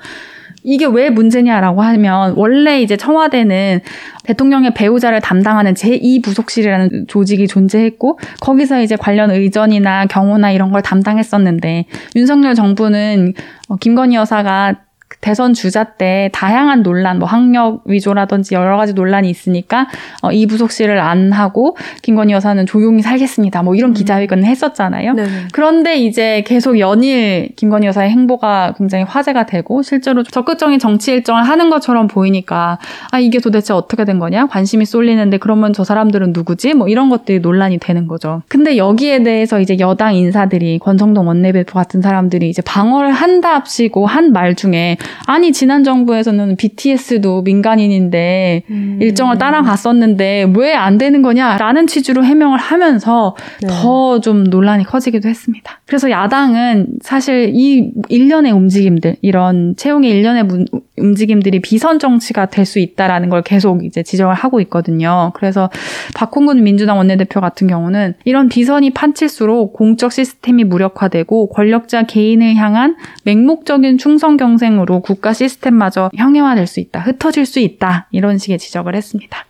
[0.63, 3.82] 이게 왜 문제냐라고 하면 원래 이제 청와대는
[4.24, 12.56] 대통령의 배우자를 담당하는 제2부속실이라는 조직이 존재했고 거기서 이제 관련 의전이나 경호나 이런 걸 담당했었는데 윤석열
[12.56, 13.34] 정부는
[13.70, 14.87] 어, 김건희 여사가
[15.19, 19.88] 대선 주자 때 다양한 논란, 뭐 학력 위조라든지 여러 가지 논란이 있으니까
[20.21, 23.63] 어, 이 부속실을 안 하고 김건희 여사는 조용히 살겠습니다.
[23.63, 25.13] 뭐 이런 기자회견을 했었잖아요.
[25.13, 25.30] 네네.
[25.51, 31.69] 그런데 이제 계속 연일 김건희 여사의 행보가 굉장히 화제가 되고 실제로 적극적인 정치 일정을 하는
[31.69, 32.77] 것처럼 보이니까
[33.12, 37.39] 아 이게 도대체 어떻게 된 거냐 관심이 쏠리는데 그러면 저 사람들은 누구지 뭐 이런 것들이
[37.39, 38.43] 논란이 되는 거죠.
[38.47, 44.56] 근데 여기에 대해서 이제 여당 인사들이 권성동 원내대표 같은 사람들이 이제 방어를 한답시고 한 말
[44.56, 49.00] 중에 아니 지난 정부에서는 BTS도 민간인인데 음.
[49.02, 53.67] 일정을 따라갔었는데 왜 안 되는 거냐라는 취지로 해명을 하면서 네.
[53.67, 55.80] 더좀 논란이 커지기도 했습니다.
[55.86, 60.65] 그래서 야당은 사실 이 일련의 움직임들, 이런 채용의 일련의 문-
[60.98, 65.32] 움직임들이 비선 정치가 될 수 있다라는 걸 계속 이제 지적을 하고 있거든요.
[65.36, 65.70] 그래서
[66.15, 73.98] 박홍근 민주당 원내대표 같은 경우는 이런 비선이 판칠수록 공적 시스템이 무력화되고 권력자 개인을 향한 맹목적인
[74.00, 79.45] 충성 경쟁으로 국가 시스템마저 형해화될 수 있다, 흩어질 수 있다 이런 식의 지적을 했습니다.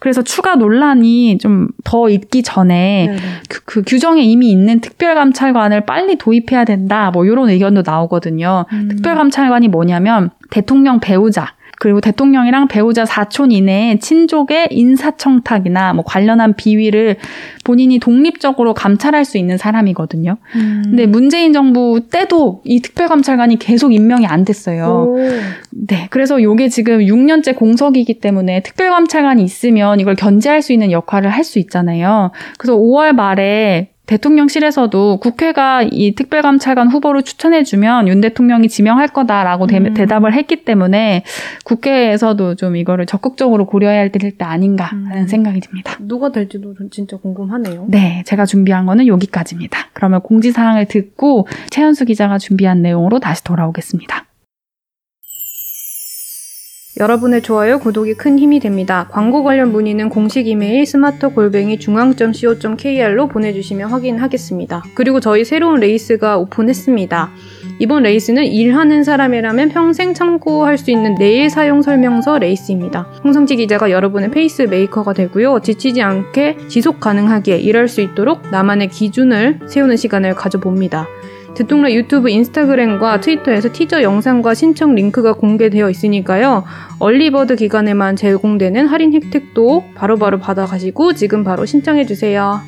[0.00, 3.18] 그래서 추가 논란이 좀 더 있기 전에 네네.
[3.50, 7.10] 그, 그 규정에 이미 있는 특별감찰관을 빨리 도입해야 된다.
[7.10, 8.64] 뭐 이런 의견도 나오거든요.
[8.72, 8.88] 음.
[8.88, 17.16] 특별감찰관이 뭐냐면 대통령 배우자 그리고 대통령이랑 배우자 사촌 이내에 친족의 인사청탁이나 뭐 관련한 비위를
[17.64, 20.36] 본인이 독립적으로 감찰할 수 있는 사람이거든요.
[20.54, 20.82] 음.
[20.84, 25.08] 근데 문재인 정부 때도 이 특별감찰관이 계속 임명이 안 됐어요.
[25.08, 25.18] 오.
[25.72, 26.06] 네.
[26.10, 31.58] 그래서 이게 지금 6년째 공석이기 때문에 특별감찰관이 있으면 이걸 견제할 수 있는 역할을 할 수
[31.58, 32.30] 있잖아요.
[32.58, 39.94] 그래서 5월 말에 대통령실에서도 국회가 이 특별감찰관 후보를 추천해주면 윤 대통령이 지명할 거다라고 음.
[39.94, 41.24] 대, 답을 했기 때문에
[41.64, 45.26] 국회에서도 좀 이거를 적극적으로 고려해야 할때 아닌가 하는 음.
[45.26, 45.96] 생각이 듭니다.
[46.00, 47.86] 누가 될지도 진짜 궁금하네요.
[47.88, 49.88] 네, 제가 준비한 거는 여기까지입니다.
[49.92, 54.26] 그러면 공지사항을 듣고 최현수 기자가 준비한 내용으로 다시 돌아오겠습니다.
[57.00, 59.08] 여러분의 좋아요, 구독이 큰 힘이 됩니다.
[59.10, 64.82] 광고 관련 문의는 공식 이메일 스마트 골뱅이 중앙.co.kr로 보내주시면 확인하겠습니다.
[64.94, 67.30] 그리고 저희 새로운 레이스가 오픈했습니다.
[67.78, 73.08] 이번 레이스는 일하는 사람이라면 평생 참고할 수 있는 내 일 사용 설명서 레이스입니다.
[73.24, 75.60] 홍성지 기자가 여러분의 페이스 메이커가 되고요.
[75.60, 81.08] 지치지 않게 지속 가능하게 일할 수 있도록 나만의 기준을 세우는 시간을 가져봅니다.
[81.54, 86.64] 듣똑라 유튜브, 인스타그램과 트위터에서 티저 영상과 신청 링크가 공개되어 있으니까요.
[86.98, 92.60] 얼리버드 기간에만 제공되는 할인 혜택도 바로바로 바로 받아가시고 지금 바로 신청해주세요.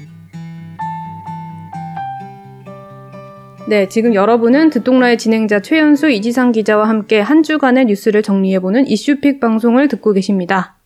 [3.66, 9.88] 네, 지금 여러분은 듣동라의 진행자 최연수, 이지상 기자와 함께 한 주간의 뉴스를 정리해보는 이슈픽 방송을
[9.88, 10.76] 듣고 계십니다.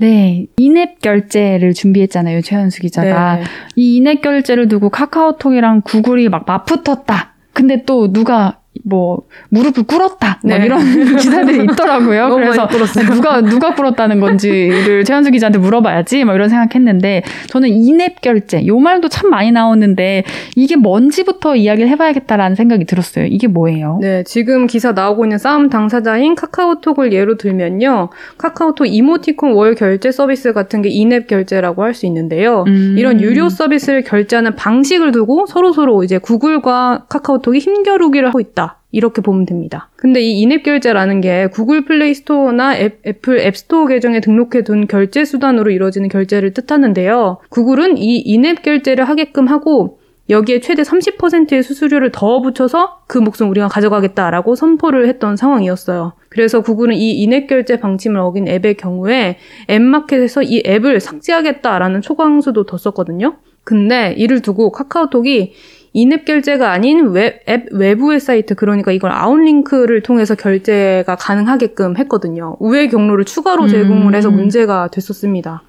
[0.00, 0.46] 네.
[0.56, 2.40] 인앱 결제를 준비했잖아요.
[2.40, 3.36] 최현수 기자가.
[3.36, 3.42] 네.
[3.76, 7.34] 이 인앱 결제를 두고 카카오톡이랑 구글이 막 맞붙었다.
[7.52, 10.64] 근데 또 누가 뭐 무릎을 꿇었다 뭐 네.
[10.64, 10.80] 이런
[11.16, 12.34] 기사들이 있더라고요.
[12.34, 12.68] 그래서
[13.12, 19.08] 누가 누가 꿇었다는 건지를 최현수 기자한테 물어봐야지 뭐 이런 생각했는데 저는 인앱 결제 요 말도
[19.08, 20.24] 참 많이 나오는데
[20.56, 23.26] 이게 뭔지부터 이야기를 해봐야겠다라는 생각이 들었어요.
[23.26, 23.98] 이게 뭐예요?
[24.00, 30.52] 네, 지금 기사 나오고 있는 싸움 당사자인 카카오톡을 예로 들면요, 카카오톡 이모티콘 월 결제 서비스
[30.52, 32.64] 같은 게 인앱 결제라고 할 수 있는데요.
[32.66, 32.96] 음.
[32.98, 38.69] 이런 유료 서비스를 결제하는 방식을 두고 서로 서로 이제 구글과 카카오톡이 힘겨루기를 하고 있다.
[38.92, 39.88] 이렇게 보면 됩니다.
[39.96, 44.86] 근데 이 인앱 결제라는 게 구글 플레이 스토어나 앱, 애플 앱 스토어 계정에 등록해 둔
[44.86, 47.38] 결제 수단으로 이루어지는 결제를 뜻하는데요.
[47.50, 53.66] 구글은 이 인앱 결제를 하게끔 하고 여기에 최대 30%의 수수료를 더 붙여서 그 몫은 우리가
[53.66, 56.12] 가져가겠다라고 선포를 했던 상황이었어요.
[56.28, 63.36] 그래서 구글은 이 인앱 결제 방침을 어긴 앱의 경우에 앱마켓에서 이 앱을 삭제하겠다라는 초강수도 뒀었거든요.
[63.64, 65.52] 근데 이를 두고 카카오톡이
[65.92, 72.56] 인앱 결제가 아닌 웹, 앱 외부의 사이트, 그러니까 이걸 아웃링크를 통해서 결제가 가능하게끔 했거든요.
[72.60, 74.36] 우회 경로를 추가로 제공을 해서 음.
[74.36, 75.62] 문제가 됐었습니다.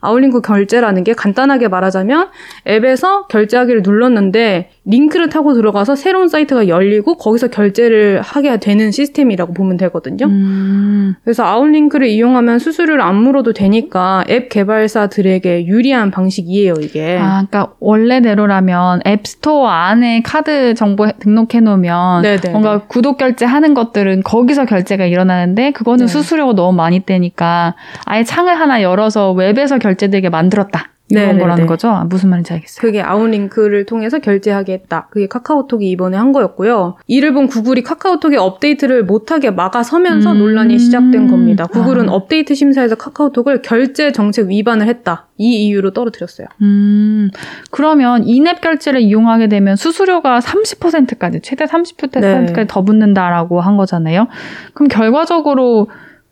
[0.00, 2.28] 아웃링크 결제라는 게 간단하게 말하자면
[2.66, 9.76] 앱에서 결제하기를 눌렀는데 링크를 타고 들어가서 새로운 사이트가 열리고 거기서 결제를 하게 되는 시스템이라고 보면
[9.76, 10.24] 되거든요.
[10.26, 11.14] 음.
[11.22, 17.18] 그래서 아웃링크를 이용하면 수수료를 안 물어도 되니까 앱 개발사들에게 유리한 방식이에요, 이게.
[17.18, 22.50] 아, 그러니까 원래대로라면 앱 스토어 안에 카드 정보 등록해 놓으면 네네.
[22.50, 26.12] 뭔가 구독 결제 하는 것들은 거기서 결제가 일어나는데 그거는 네.
[26.12, 27.74] 수수료가 너무 많이 떼니까
[28.06, 30.92] 아예 창을 하나 열어서 웹에서 결제되게 만들었다.
[31.10, 31.40] 이런 네네네.
[31.40, 31.88] 거라는 거죠?
[31.88, 32.80] 아, 무슨 말인지 알겠어요.
[32.80, 35.08] 그게 아웃링크를 통해서 결제하게 했다.
[35.10, 36.96] 그게 카카오톡이 이번에 한 거였고요.
[37.06, 41.66] 이를 본 구글이 카카오톡의 업데이트를 못하게 막아서면서 음~ 논란이 시작된 겁니다.
[41.66, 42.12] 구글은 아.
[42.12, 45.26] 업데이트 심사에서 카카오톡을 결제 정책 위반을 했다.
[45.38, 46.48] 이 이유로 떨어뜨렸어요.
[46.62, 47.30] 음,
[47.70, 52.66] 그러면 인앱 결제를 이용하게 되면 수수료가 30%까지, 최대 30%까지 네.
[52.66, 54.26] 더 붙는다라고 한 거잖아요.
[54.74, 55.88] 그럼 결과적으로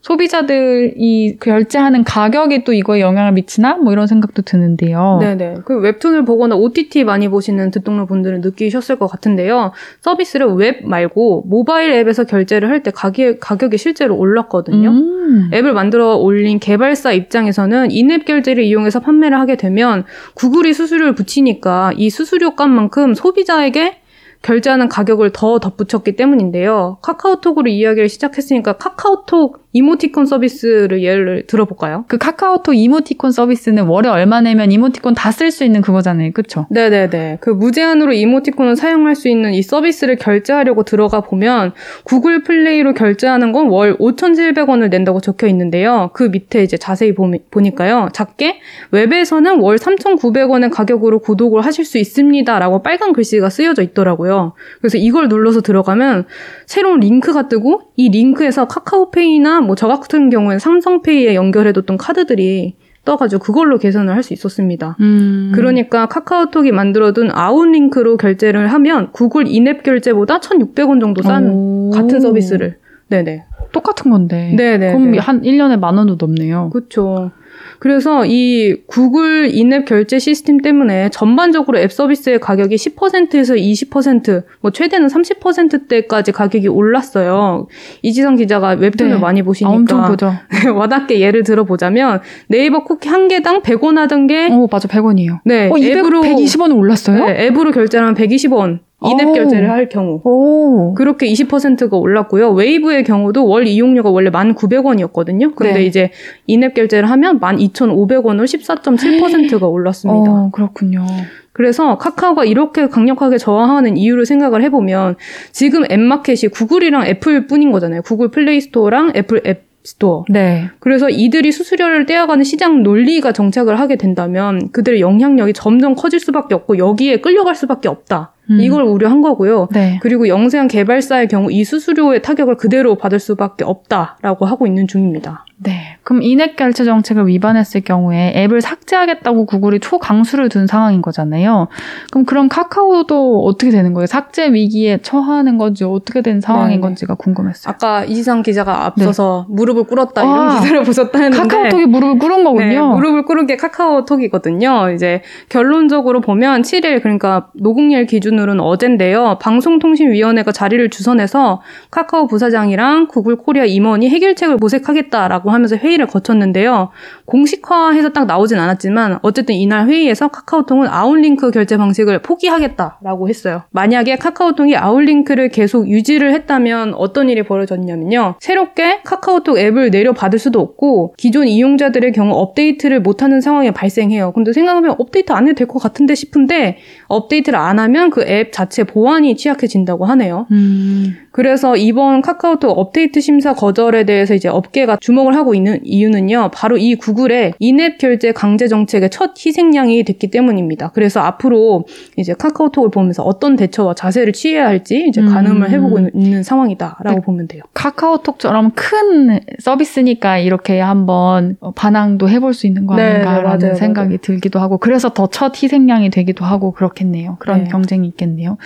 [0.07, 3.75] 소비자들이 결제하는 가격이 또 이거에 영향을 미치나?
[3.79, 5.19] 뭐 이런 생각도 드는데요.
[5.21, 5.57] 네네.
[5.65, 9.73] 그 웹툰을 보거나 OTT 많이 보시는 듣똑러 분들은 느끼셨을 것 같은데요.
[10.03, 14.91] 서비스를 웹 말고 모바일 앱에서 결제를 할때 가격, 가격이 실제로 올랐거든요.
[14.91, 15.51] 음.
[15.53, 22.11] 앱을 만들어 올린 개발사 입장에서는 인앱 결제를 이용해서 판매를 하게 되면 구글이 수수료를 붙이니까 이
[22.11, 24.03] 수수료 값만큼 소비자에게
[24.43, 26.99] 결제하는 가격을 더 덧붙였기 때문인데요.
[27.03, 32.07] 카카오톡으로 이야기를 시작했으니까 카카오톡 이모티콘 서비스를 예를 들어볼까요?
[32.09, 36.31] 그 카카오톡 이모티콘 서비스는 월에 얼마 내면 이모티콘 다 쓸 수 있는 그거잖아요.
[36.33, 36.67] 그쵸?
[36.71, 37.39] 네네네.
[37.43, 41.73] 그 무제한으로 이모티콘을 사용할 수 있는 이 서비스를 결제하려고 들어가 보면
[42.05, 46.11] 구글 플레이로 결제하는 건 월 5,700원을 낸다고 적혀 있는데요.
[46.15, 48.09] 그 밑에 이제 자세히 보니까요.
[48.13, 48.61] 작게
[48.93, 52.59] 웹에서는 월 3,900원의 가격으로 구독을 하실 수 있습니다.
[52.59, 54.53] 라고 빨간 글씨가 쓰여져 있더라고요.
[54.81, 56.25] 그래서 이걸 눌러서 들어가면
[56.67, 63.79] 새로운 링크가 뜨고 이 링크에서 카카오페이나 뭐 저 같은 경우에는 삼성페이에 연결해뒀던 카드들이 떠가지고 그걸로
[63.79, 64.97] 계산을 할 수 있었습니다.
[65.01, 65.53] 음.
[65.55, 71.91] 그러니까 카카오톡이 만들어둔 아웃링크로 결제를 하면 구글 인앱 결제보다 1,600원 정도 싼 오.
[71.91, 74.55] 같은 서비스를 네네 똑같은 건데.
[74.57, 74.93] 네네.
[74.97, 76.71] 그럼 한 1년에 만 원도 넘네요.
[76.73, 77.31] 그렇죠.
[77.79, 85.09] 그래서 이 구글 인앱 결제 시스템 때문에 전반적으로 앱 서비스의 가격이 10%에서 20%, 뭐 최대는
[85.09, 87.67] 30%대까지 가격이 올랐어요.
[88.03, 89.19] 이지성 기자가 웹툰을 네.
[89.19, 90.33] 많이 보시니까 아, 엄청 보죠.
[90.75, 94.89] 와닿게 예를 들어보자면 네이버 쿠키 한 개당 100원 하던 게 어, 맞아.
[94.89, 95.41] 100원이에요.
[95.45, 97.27] 네, 어, 200, 앱으로 120원을 올랐어요?
[97.27, 99.33] 네, 앱으로 결제를 하면 120원 인앱 오.
[99.35, 100.95] 결제를 할 경우 오.
[100.95, 102.51] 그렇게 20%가 올랐고요.
[102.53, 105.55] 웨이브의 경우도 월 이용료가 원래 1,900원이었거든요.
[105.55, 105.85] 근데 네.
[105.85, 106.11] 이제
[106.47, 110.31] 인앱 결제를 하면 12,500원으로 14.7%가 올랐습니다.
[110.31, 111.05] 어, 그렇군요.
[111.53, 115.17] 그래서 카카오가 이렇게 강력하게 저항하는 이유를 생각을 해보면
[115.53, 118.03] 지금 앱마켓이 구글이랑 애플 뿐인 거잖아요.
[118.03, 120.25] 구글 플레이 스토어랑 애플 앱 스토어.
[120.29, 120.69] 네.
[120.81, 126.79] 그래서 이들이 수수료를 떼어가는 시장 논리가 정착을 하게 된다면 그들의 영향력이 점점 커질 수밖에 없고
[126.79, 128.33] 여기에 끌려갈 수밖에 없다.
[128.51, 128.61] 음.
[128.61, 129.69] 이걸 우려한 거고요.
[129.73, 129.99] 네.
[130.03, 135.45] 그리고 영세한 개발사의 경우 이 수수료의 타격을 그대로 받을 수밖에 없다라고 하고 있는 중입니다.
[135.59, 135.97] 네.
[136.03, 141.69] 그럼 in-app 결제 정책을 위반했을 경우에 앱을 삭제하겠다고 구글이 초강수를 둔 상황인 거잖아요.
[142.13, 144.07] 그럼 그럼 카카오도 어떻게 되는 거예요?
[144.07, 146.81] 삭제 위기에 처하는 건지 어떻게 된 상황인 네네.
[146.81, 147.73] 건지가 궁금했어요.
[147.73, 152.67] 아까 이지상 기자가 앞서서 무릎을 꿇었다 아, 이런 기사를 보셨다 했는데 카카오톡이 무릎을 꿇은 거군요.
[152.67, 154.91] 네, 무릎을 꿇은 게 카카오톡이거든요.
[154.95, 159.39] 이제 결론적으로 보면 7일 그러니까 노국일 기준 으로는 어젠데요.
[159.41, 166.91] 방송통신위원회가 자리를 주선해서 카카오 부사장이랑 구글 코리아 임원이 해결책을 모색하겠다라고 하면서 회의를 거쳤는데요.
[167.27, 173.63] 공식화해서 딱 나오진 않았지만 어쨌든 이날 회의에서 카카오톡은 outlink 결제 방식을 포기하겠다라고 했어요.
[173.71, 178.37] 만약에 카카오톡이 outlink를 계속 유지를 했다면 어떤 일이 벌어졌냐면요.
[178.41, 184.33] 새롭게 카카오톡 앱을 내려받을 수도 없고 기존 이용자들의 경우 업데이트를 못하는 상황이 발생해요.
[184.33, 186.79] 근데 생각하면 업데이트 안 해도 될 것 같은데 싶은데
[187.09, 190.47] 업데이트를 안 하면 그앱 자체 보안이 취약해진다고 하네요.
[190.51, 191.17] 음.
[191.31, 196.51] 그래서 이번 카카오톡 업데이트 심사 거절에 대해서 이제 업계가 주목을 하고 있는 이유는요.
[196.53, 200.93] 바로 이 구글의 in-app 결제 강제 정책의 첫 희생양이 됐기 때문입니다.
[200.95, 201.85] 그래서 앞으로
[202.17, 205.29] 이제 카카오톡을 보면서 어떤 대처와 자세를 취해야 할지 이제 음.
[205.29, 207.21] 가늠을 해보고 있는 상황이다라고 네.
[207.21, 207.63] 보면 돼요.
[207.75, 214.09] 카카오톡처럼 큰 서비스니까 이렇게 한번 반항도 해볼 수 있는 거 네, 아닌가라는 네, 맞아요, 생각이
[214.09, 214.19] 맞아요.
[214.23, 217.37] 들기도 하고 그래서 더 첫 희생양이 되기도 하고 그렇겠네요.
[217.41, 217.71] 그런 네.
[217.71, 218.57] 경쟁이 있겠네요.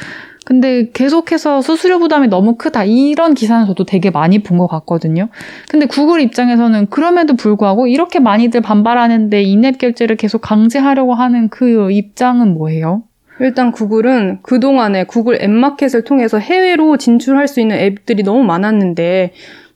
[0.47, 5.29] 근데 계속해서 수수료 부담이 너무 크다 이런 기사는 저도 되게 많이 본 것 같거든요.
[5.71, 12.55] 근데 구글 입장에서는 그럼에도 불구하고 이렇게 많이들 반발하는데 인앱 결제를 계속 강제하려고 하는 그 입장은
[12.55, 13.03] 뭐예요?
[13.41, 19.33] 일단 구글은 그동안에 구글 앱마켓을 통해서 해외로 진출할 수 있는 앱들이 너무 많았는데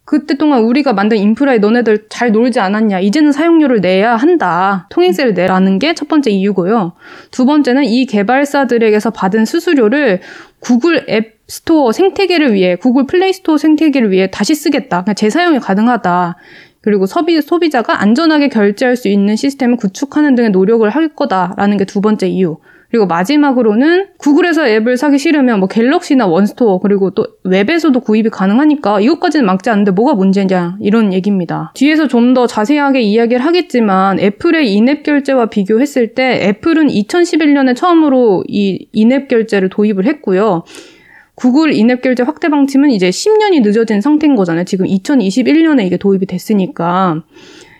[0.06, 3.00] 그때 동안 우리가 만든 인프라에 너네들 잘 놀지 않았냐.
[3.00, 4.86] 이제는 사용료를 내야 한다.
[4.90, 6.92] 통행세를 내라는 게 첫 번째 이유고요.
[7.30, 10.20] 두 번째는 이 개발사들에게서 받은 수수료를
[10.60, 15.04] 구글 앱 스토어 생태계를 위해, 구글 플레이 스토어 생태계를 위해 다시 쓰겠다.
[15.04, 16.36] 그냥 재사용이 가능하다.
[16.80, 22.00] 그리고 소비, 소비자가 안전하게 결제할 수 있는 시스템을 구축하는 등의 노력을 할 거다라는 게 두
[22.00, 22.58] 번째 이유.
[22.94, 29.44] 그리고 마지막으로는 구글에서 앱을 사기 싫으면 뭐 갤럭시나 원스토어 그리고 또 웹에서도 구입이 가능하니까 이것까지는
[29.44, 31.72] 막지 않는데 뭐가 문제냐 이런 얘기입니다.
[31.74, 38.86] 뒤에서 좀 더 자세하게 이야기를 하겠지만 애플의 in-app 결제와 비교했을 때 애플은 2011년에 처음으로 이
[38.92, 40.62] in-app 결제를 도입을 했고요.
[41.34, 44.64] 구글 in-app 결제 확대 방침은 이제 10년이 늦어진 상태인 거잖아요.
[44.64, 47.22] 지금 2021년에 이게 도입이 됐으니까.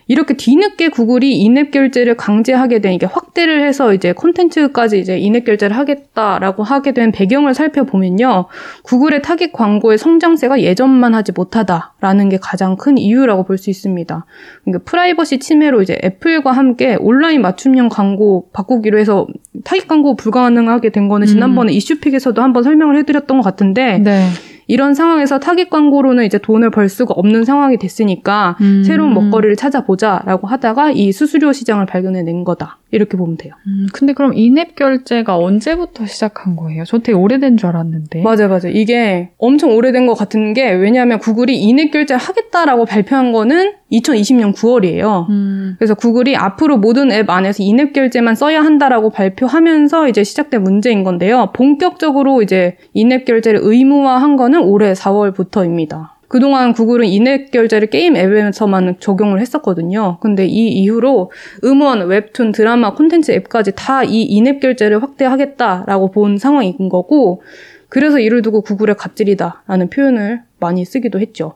[0.07, 5.77] 이렇게 뒤늦게 구글이 in-app 결제를 강제하게 된 이게 확대를 해서 이제 콘텐츠까지 이제 in-app 결제를
[5.77, 8.47] 하겠다라고 하게 된 배경을 살펴보면요.
[8.83, 14.27] 구글의 타깃 광고의 성장세가 예전만 하지 못하다라는 게 가장 큰 이유라고 볼 수 있습니다.
[14.65, 19.27] 그러니까 프라이버시 침해로 이제 애플과 함께 온라인 맞춤형 광고 바꾸기로 해서
[19.65, 24.29] 타깃 광고 불가능하게 된 거는 지난번에 이슈픽에서도 한번 설명을 해드렸던 것 같은데 네.
[24.67, 28.83] 이런 상황에서 타깃 광고로는 이제 돈을 벌 수가 없는 상황이 됐으니까 음.
[28.85, 32.79] 새로운 먹거리를 찾아보자라고 하다가 이 수수료 시장을 발견해낸 거다.
[32.95, 33.55] 이렇게 보면 돼요.
[33.67, 36.85] 음, 근데 그럼 in-app 결제가 언제부터 시작한 거예요?
[36.85, 38.23] 저 되게 오래된 줄 알았는데.
[38.23, 38.69] 맞아요, 맞아요.
[38.73, 45.29] 이게 엄청 오래된 것 같은 게 왜냐하면 구글이 in-app 결제를 하겠다라고 발표한 거는 2020년 9월이에요.
[45.29, 51.03] 음, 그래서 구글이 앞으로 모든 앱 안에서 in-app 결제만 써야 한다라고 발표하면서 이제 시작된 문제인
[51.03, 51.51] 건데요.
[51.53, 56.14] 본격적으로 이제 인앱 결제를 의무화한 거는 올해 4월부터입니다.
[56.35, 60.19] 그동안 구글은 인앱 결제를 게임 앱에서만 적용을 했었거든요.
[60.21, 61.31] 근데 이 이후로
[61.63, 67.43] 음원, 웹툰, 드라마, 콘텐츠 앱까지 다 이 인앱 결제를 확대하겠다라고 본 상황인 거고,
[67.89, 71.53] 그래서 이를 두고 구글의 갑질이다라는 표현을 많이 쓰기도 했죠.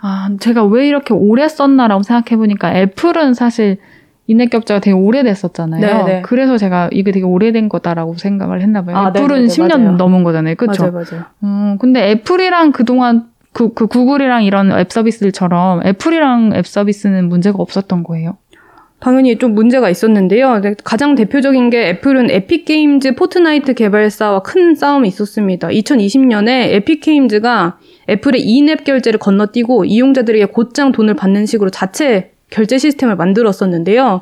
[0.00, 3.78] 아, 제가 왜 이렇게 오래 썼나라고 생각해 보니까 애플은 사실
[4.28, 6.04] in-app 결제가 되게 오래됐었잖아요.
[6.06, 6.22] 네네.
[6.22, 8.96] 그래서 제가 이게 되게 오래된 거다라고 생각을 했나 봐요.
[8.96, 9.96] 아, 애플은 네네네, 10년 맞아요.
[9.96, 10.54] 넘은 거잖아요.
[10.54, 10.84] 그쵸?
[10.84, 11.24] 맞아요, 맞아요.
[11.42, 18.04] 음, 근데 애플이랑 그동안 그, 그 구글이랑 이런 앱 서비스들처럼 애플이랑 앱 서비스는 문제가 없었던
[18.04, 18.38] 거예요?
[19.00, 20.60] 당연히 좀 문제가 있었는데요.
[20.84, 25.68] 가장 대표적인 게 애플은 에픽게임즈 포트나이트 개발사와 큰 싸움이 있었습니다.
[25.68, 27.78] 2020년에 에픽게임즈가
[28.10, 34.20] 애플의 in-app 결제를 건너뛰고 이용자들에게 곧장 돈을 받는 식으로 자체 결제 시스템을 만들었었는데요.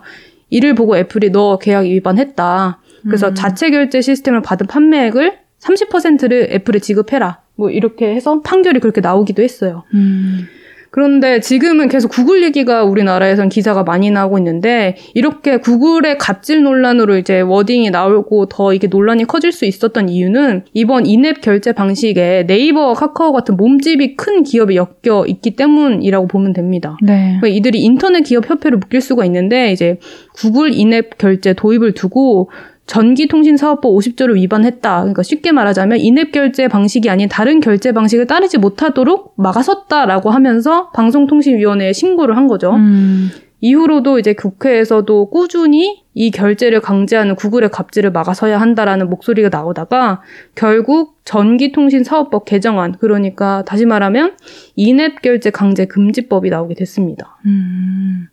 [0.48, 2.80] 이를 보고 애플이 너 계약 위반했다.
[3.02, 3.34] 그래서 음.
[3.34, 7.40] 자체 결제 시스템을 받은 판매액을 30%를 애플에 지급해라.
[7.58, 9.82] 뭐 이렇게 해서 판결이 그렇게 나오기도 했어요.
[9.92, 10.46] 음.
[10.90, 17.40] 그런데 지금은 계속 구글 얘기가 우리나라에선 기사가 많이 나오고 있는데 이렇게 구글의 갑질 논란으로 이제
[17.40, 23.32] 워딩이 나오고 더 이게 논란이 커질 수 있었던 이유는 이번 인앱 결제 방식에 네이버와 카카오
[23.32, 26.96] 같은 몸집이 큰 기업이 엮여 있기 때문이라고 보면 됩니다.
[27.02, 27.36] 네.
[27.40, 29.98] 그러니까 이들이 인터넷 기업 협회를 묶일 수가 있는데 이제
[30.36, 32.50] 구글 인앱 결제 도입을 두고
[32.88, 35.00] 전기통신사업법 50조를 위반했다.
[35.00, 41.92] 그러니까 쉽게 말하자면 인앱 결제 방식이 아닌 다른 결제 방식을 따르지 못하도록 막아섰다라고 하면서 방송통신위원회에
[41.92, 42.74] 신고를 한 거죠.
[42.74, 43.30] 음.
[43.60, 50.22] 이후로도 이제 국회에서도 꾸준히 이 결제를 강제하는 구글의 갑질을 막아서야 한다라는 목소리가 나오다가
[50.54, 54.32] 결국 전기통신사업법 개정안 그러니까 다시 말하면
[54.76, 57.38] 인앱 결제 강제 금지법이 나오게 됐습니다.
[57.46, 58.28] 음.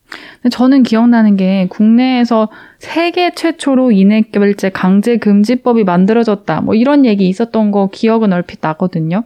[0.49, 2.49] 저는 기억나는 게 국내에서
[2.79, 6.61] 세계 최초로 인앱 결제 강제 금지법이 만들어졌다.
[6.61, 9.23] 뭐 이런 얘기 있었던 거 기억은 얼핏 나거든요.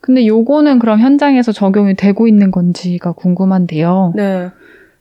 [0.00, 4.12] 근데 요거는 그럼 현장에서 적용이 되고 있는 건지가 궁금한데요.
[4.14, 4.50] 네.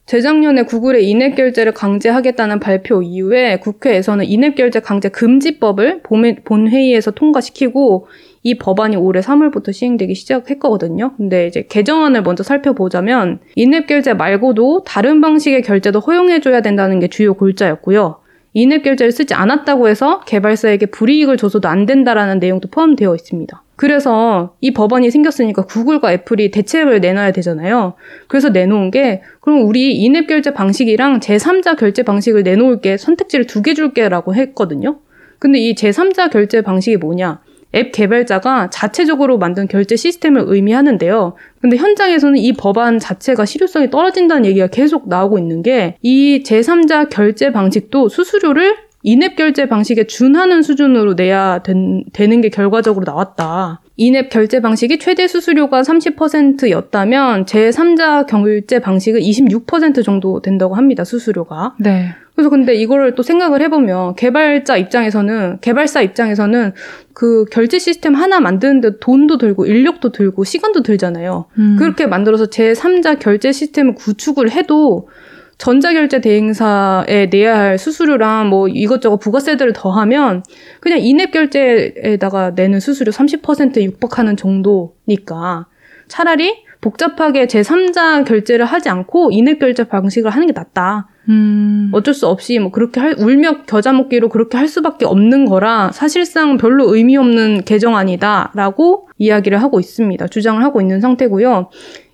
[0.05, 6.01] 재작년에 구글의 인앱 결제를 강제하겠다는 발표 이후에 국회에서는 인앱 결제 강제 금지법을
[6.43, 8.07] 본회의에서 통과시키고
[8.43, 11.15] 이 법안이 올해 3월부터 시행되기 시작했거든요.
[11.15, 17.33] 근데 이제 개정안을 먼저 살펴보자면 인앱 결제 말고도 다른 방식의 결제도 허용해줘야 된다는 게 주요
[17.33, 18.17] 골자였고요.
[18.51, 23.62] 인앱 결제를 쓰지 않았다고 해서 개발사에게 불이익을 줘서도 안 된다라는 내용도 포함되어 있습니다.
[23.75, 27.93] 그래서 이 법안이 생겼으니까 구글과 애플이 대책을 내놔야 되잖아요.
[28.27, 33.73] 그래서 내놓은 게 그럼 우리 인앱 결제 방식이랑 제3자 결제 방식을 내놓을게 선택지를 두 개
[33.73, 34.99] 줄게라고 했거든요.
[35.39, 37.41] 근데 이 제3자 결제 방식이 뭐냐?
[37.75, 41.35] 앱 개발자가 자체적으로 만든 결제 시스템을 의미하는데요.
[41.59, 47.51] 근데 현장에서는 이 법안 자체가 실효성이 떨어진다는 얘기가 계속 나오고 있는 게 이 제3자 결제
[47.51, 53.81] 방식도 수수료를 인앱 결제 방식에 준하는 수준으로 내야 된, 되는 게 결과적으로 나왔다.
[53.97, 61.03] 인앱 결제 방식이 최대 수수료가 30%였다면 제3자 결제 방식은 26% 정도 된다고 합니다.
[61.03, 61.75] 수수료가.
[61.79, 62.15] 네.
[62.33, 66.71] 그래서 근데 이거를 또 생각을 해보면 개발자 입장에서는 개발사 입장에서는
[67.13, 71.45] 그 결제 시스템 하나 만드는데 돈도 들고 인력도 들고 시간도 들잖아요.
[71.59, 71.75] 음.
[71.77, 75.09] 그렇게 만들어서 제3자 결제 시스템을 구축을 해도
[75.57, 80.43] 전자결제 대행사에 내야 할 수수료랑 뭐 이것저것 부가세들을 더하면
[80.79, 85.67] 그냥 인앱 결제에다가 내는 수수료 30%에 육박하는 정도니까
[86.07, 91.07] 차라리 복잡하게 제3자 결제를 하지 않고 인앱 결제 방식을 하는 게 낫다.
[91.29, 91.89] 음.
[91.93, 96.57] 어쩔 수 없이 뭐 그렇게 할, 울며 겨자 먹기로 그렇게 할 수밖에 없는 거라 사실상
[96.57, 100.27] 별로 의미 없는 개정안이다라고 이야기를 하고 있습니다.
[100.27, 101.69] 주장을 하고 있는 상태고요.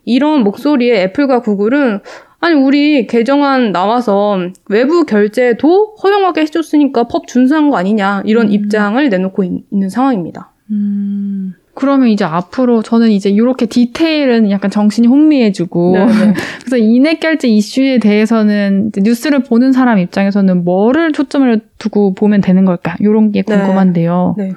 [0.06, 2.02] 이런 목소리에 애플과 구글은
[2.42, 8.52] 아니 우리 개정안 나와서 외부 결제도 허용하게 해줬으니까 법 준수한 거 아니냐 이런 음.
[8.52, 10.52] 입장을 내놓고 있, 는 상황입니다.
[10.72, 11.54] 음.
[11.74, 16.34] 그러면 이제 앞으로 저는 이제 이렇게 디테일은 약간 정신이 혼미해지고 네, 네.
[16.60, 22.98] 그래서 인핵 결제 이슈에 대해서는 뉴스를 보는 사람 입장에서는 뭐를 초점을 두고 보면 되는 걸까
[23.00, 23.56] 이런 게 네.
[23.56, 24.36] 궁금한데요.
[24.38, 24.50] 네.
[24.50, 24.54] 네.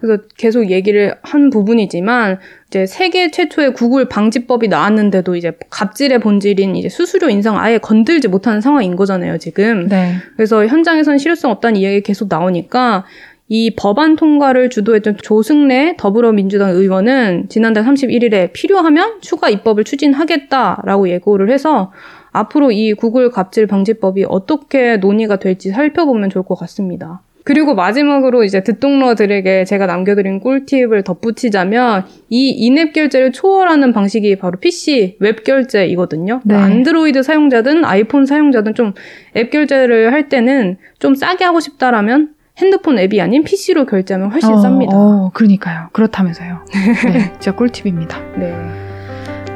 [0.00, 2.38] 그래서 계속 얘기를 한 부분이지만
[2.68, 8.60] 이제 세계 최초의 구글 방지법이 나왔는데도 이제 갑질의 본질인 이제 수수료 인상 아예 건들지 못하는
[8.60, 9.88] 상황인 거잖아요, 지금.
[9.88, 10.14] 네.
[10.36, 13.04] 그래서 현장에서는 실효성 없다는 이야기 계속 나오니까
[13.48, 21.92] 이 법안 통과를 주도했던 조승래 더불어민주당 의원은 지난달 31일에 필요하면 추가 입법을 추진하겠다라고 예고를 해서
[22.30, 27.22] 앞으로 이 구글 갑질 방지법이 어떻게 논의가 될지 살펴보면 좋을 것 같습니다.
[27.48, 35.16] 그리고 마지막으로 이제 듣동러들에게 제가 남겨드린 꿀팁을 덧붙이자면 이 인앱 결제를 초월하는 방식이 바로 PC
[35.18, 36.42] 웹 결제이거든요.
[36.44, 36.54] 네.
[36.54, 38.92] 안드로이드 사용자든 아이폰 사용자든 좀
[39.34, 44.56] 앱 결제를 할 때는 좀 싸게 하고 싶다라면 핸드폰 앱이 아닌 PC로 결제하면 훨씬 어,
[44.62, 44.92] 쌉니다.
[44.92, 45.88] 어, 그러니까요.
[45.92, 46.66] 그렇다면서요.
[47.12, 48.18] 네, 진짜 꿀팁입니다.
[48.36, 48.87] 네.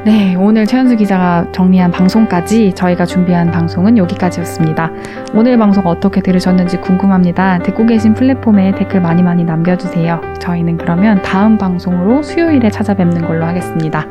[0.05, 4.91] 네, 오늘 최현수 기자가 정리한 방송까지 저희가 준비한 방송은 여기까지였습니다.
[5.33, 7.59] 오늘 방송 어떻게 들으셨는지 궁금합니다.
[7.59, 10.19] 듣고 계신 플랫폼에 댓글 많이 많이 남겨주세요.
[10.39, 14.05] 저희는 그러면 다음 방송으로 수요일에 찾아뵙는 걸로 하겠습니다.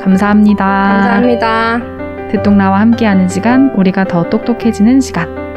[0.00, 0.64] 감사합니다.
[0.64, 1.80] 감사합니다.
[2.30, 5.51] 듣동나와 함께하는 시간, 우리가 더 똑똑해지는 시간.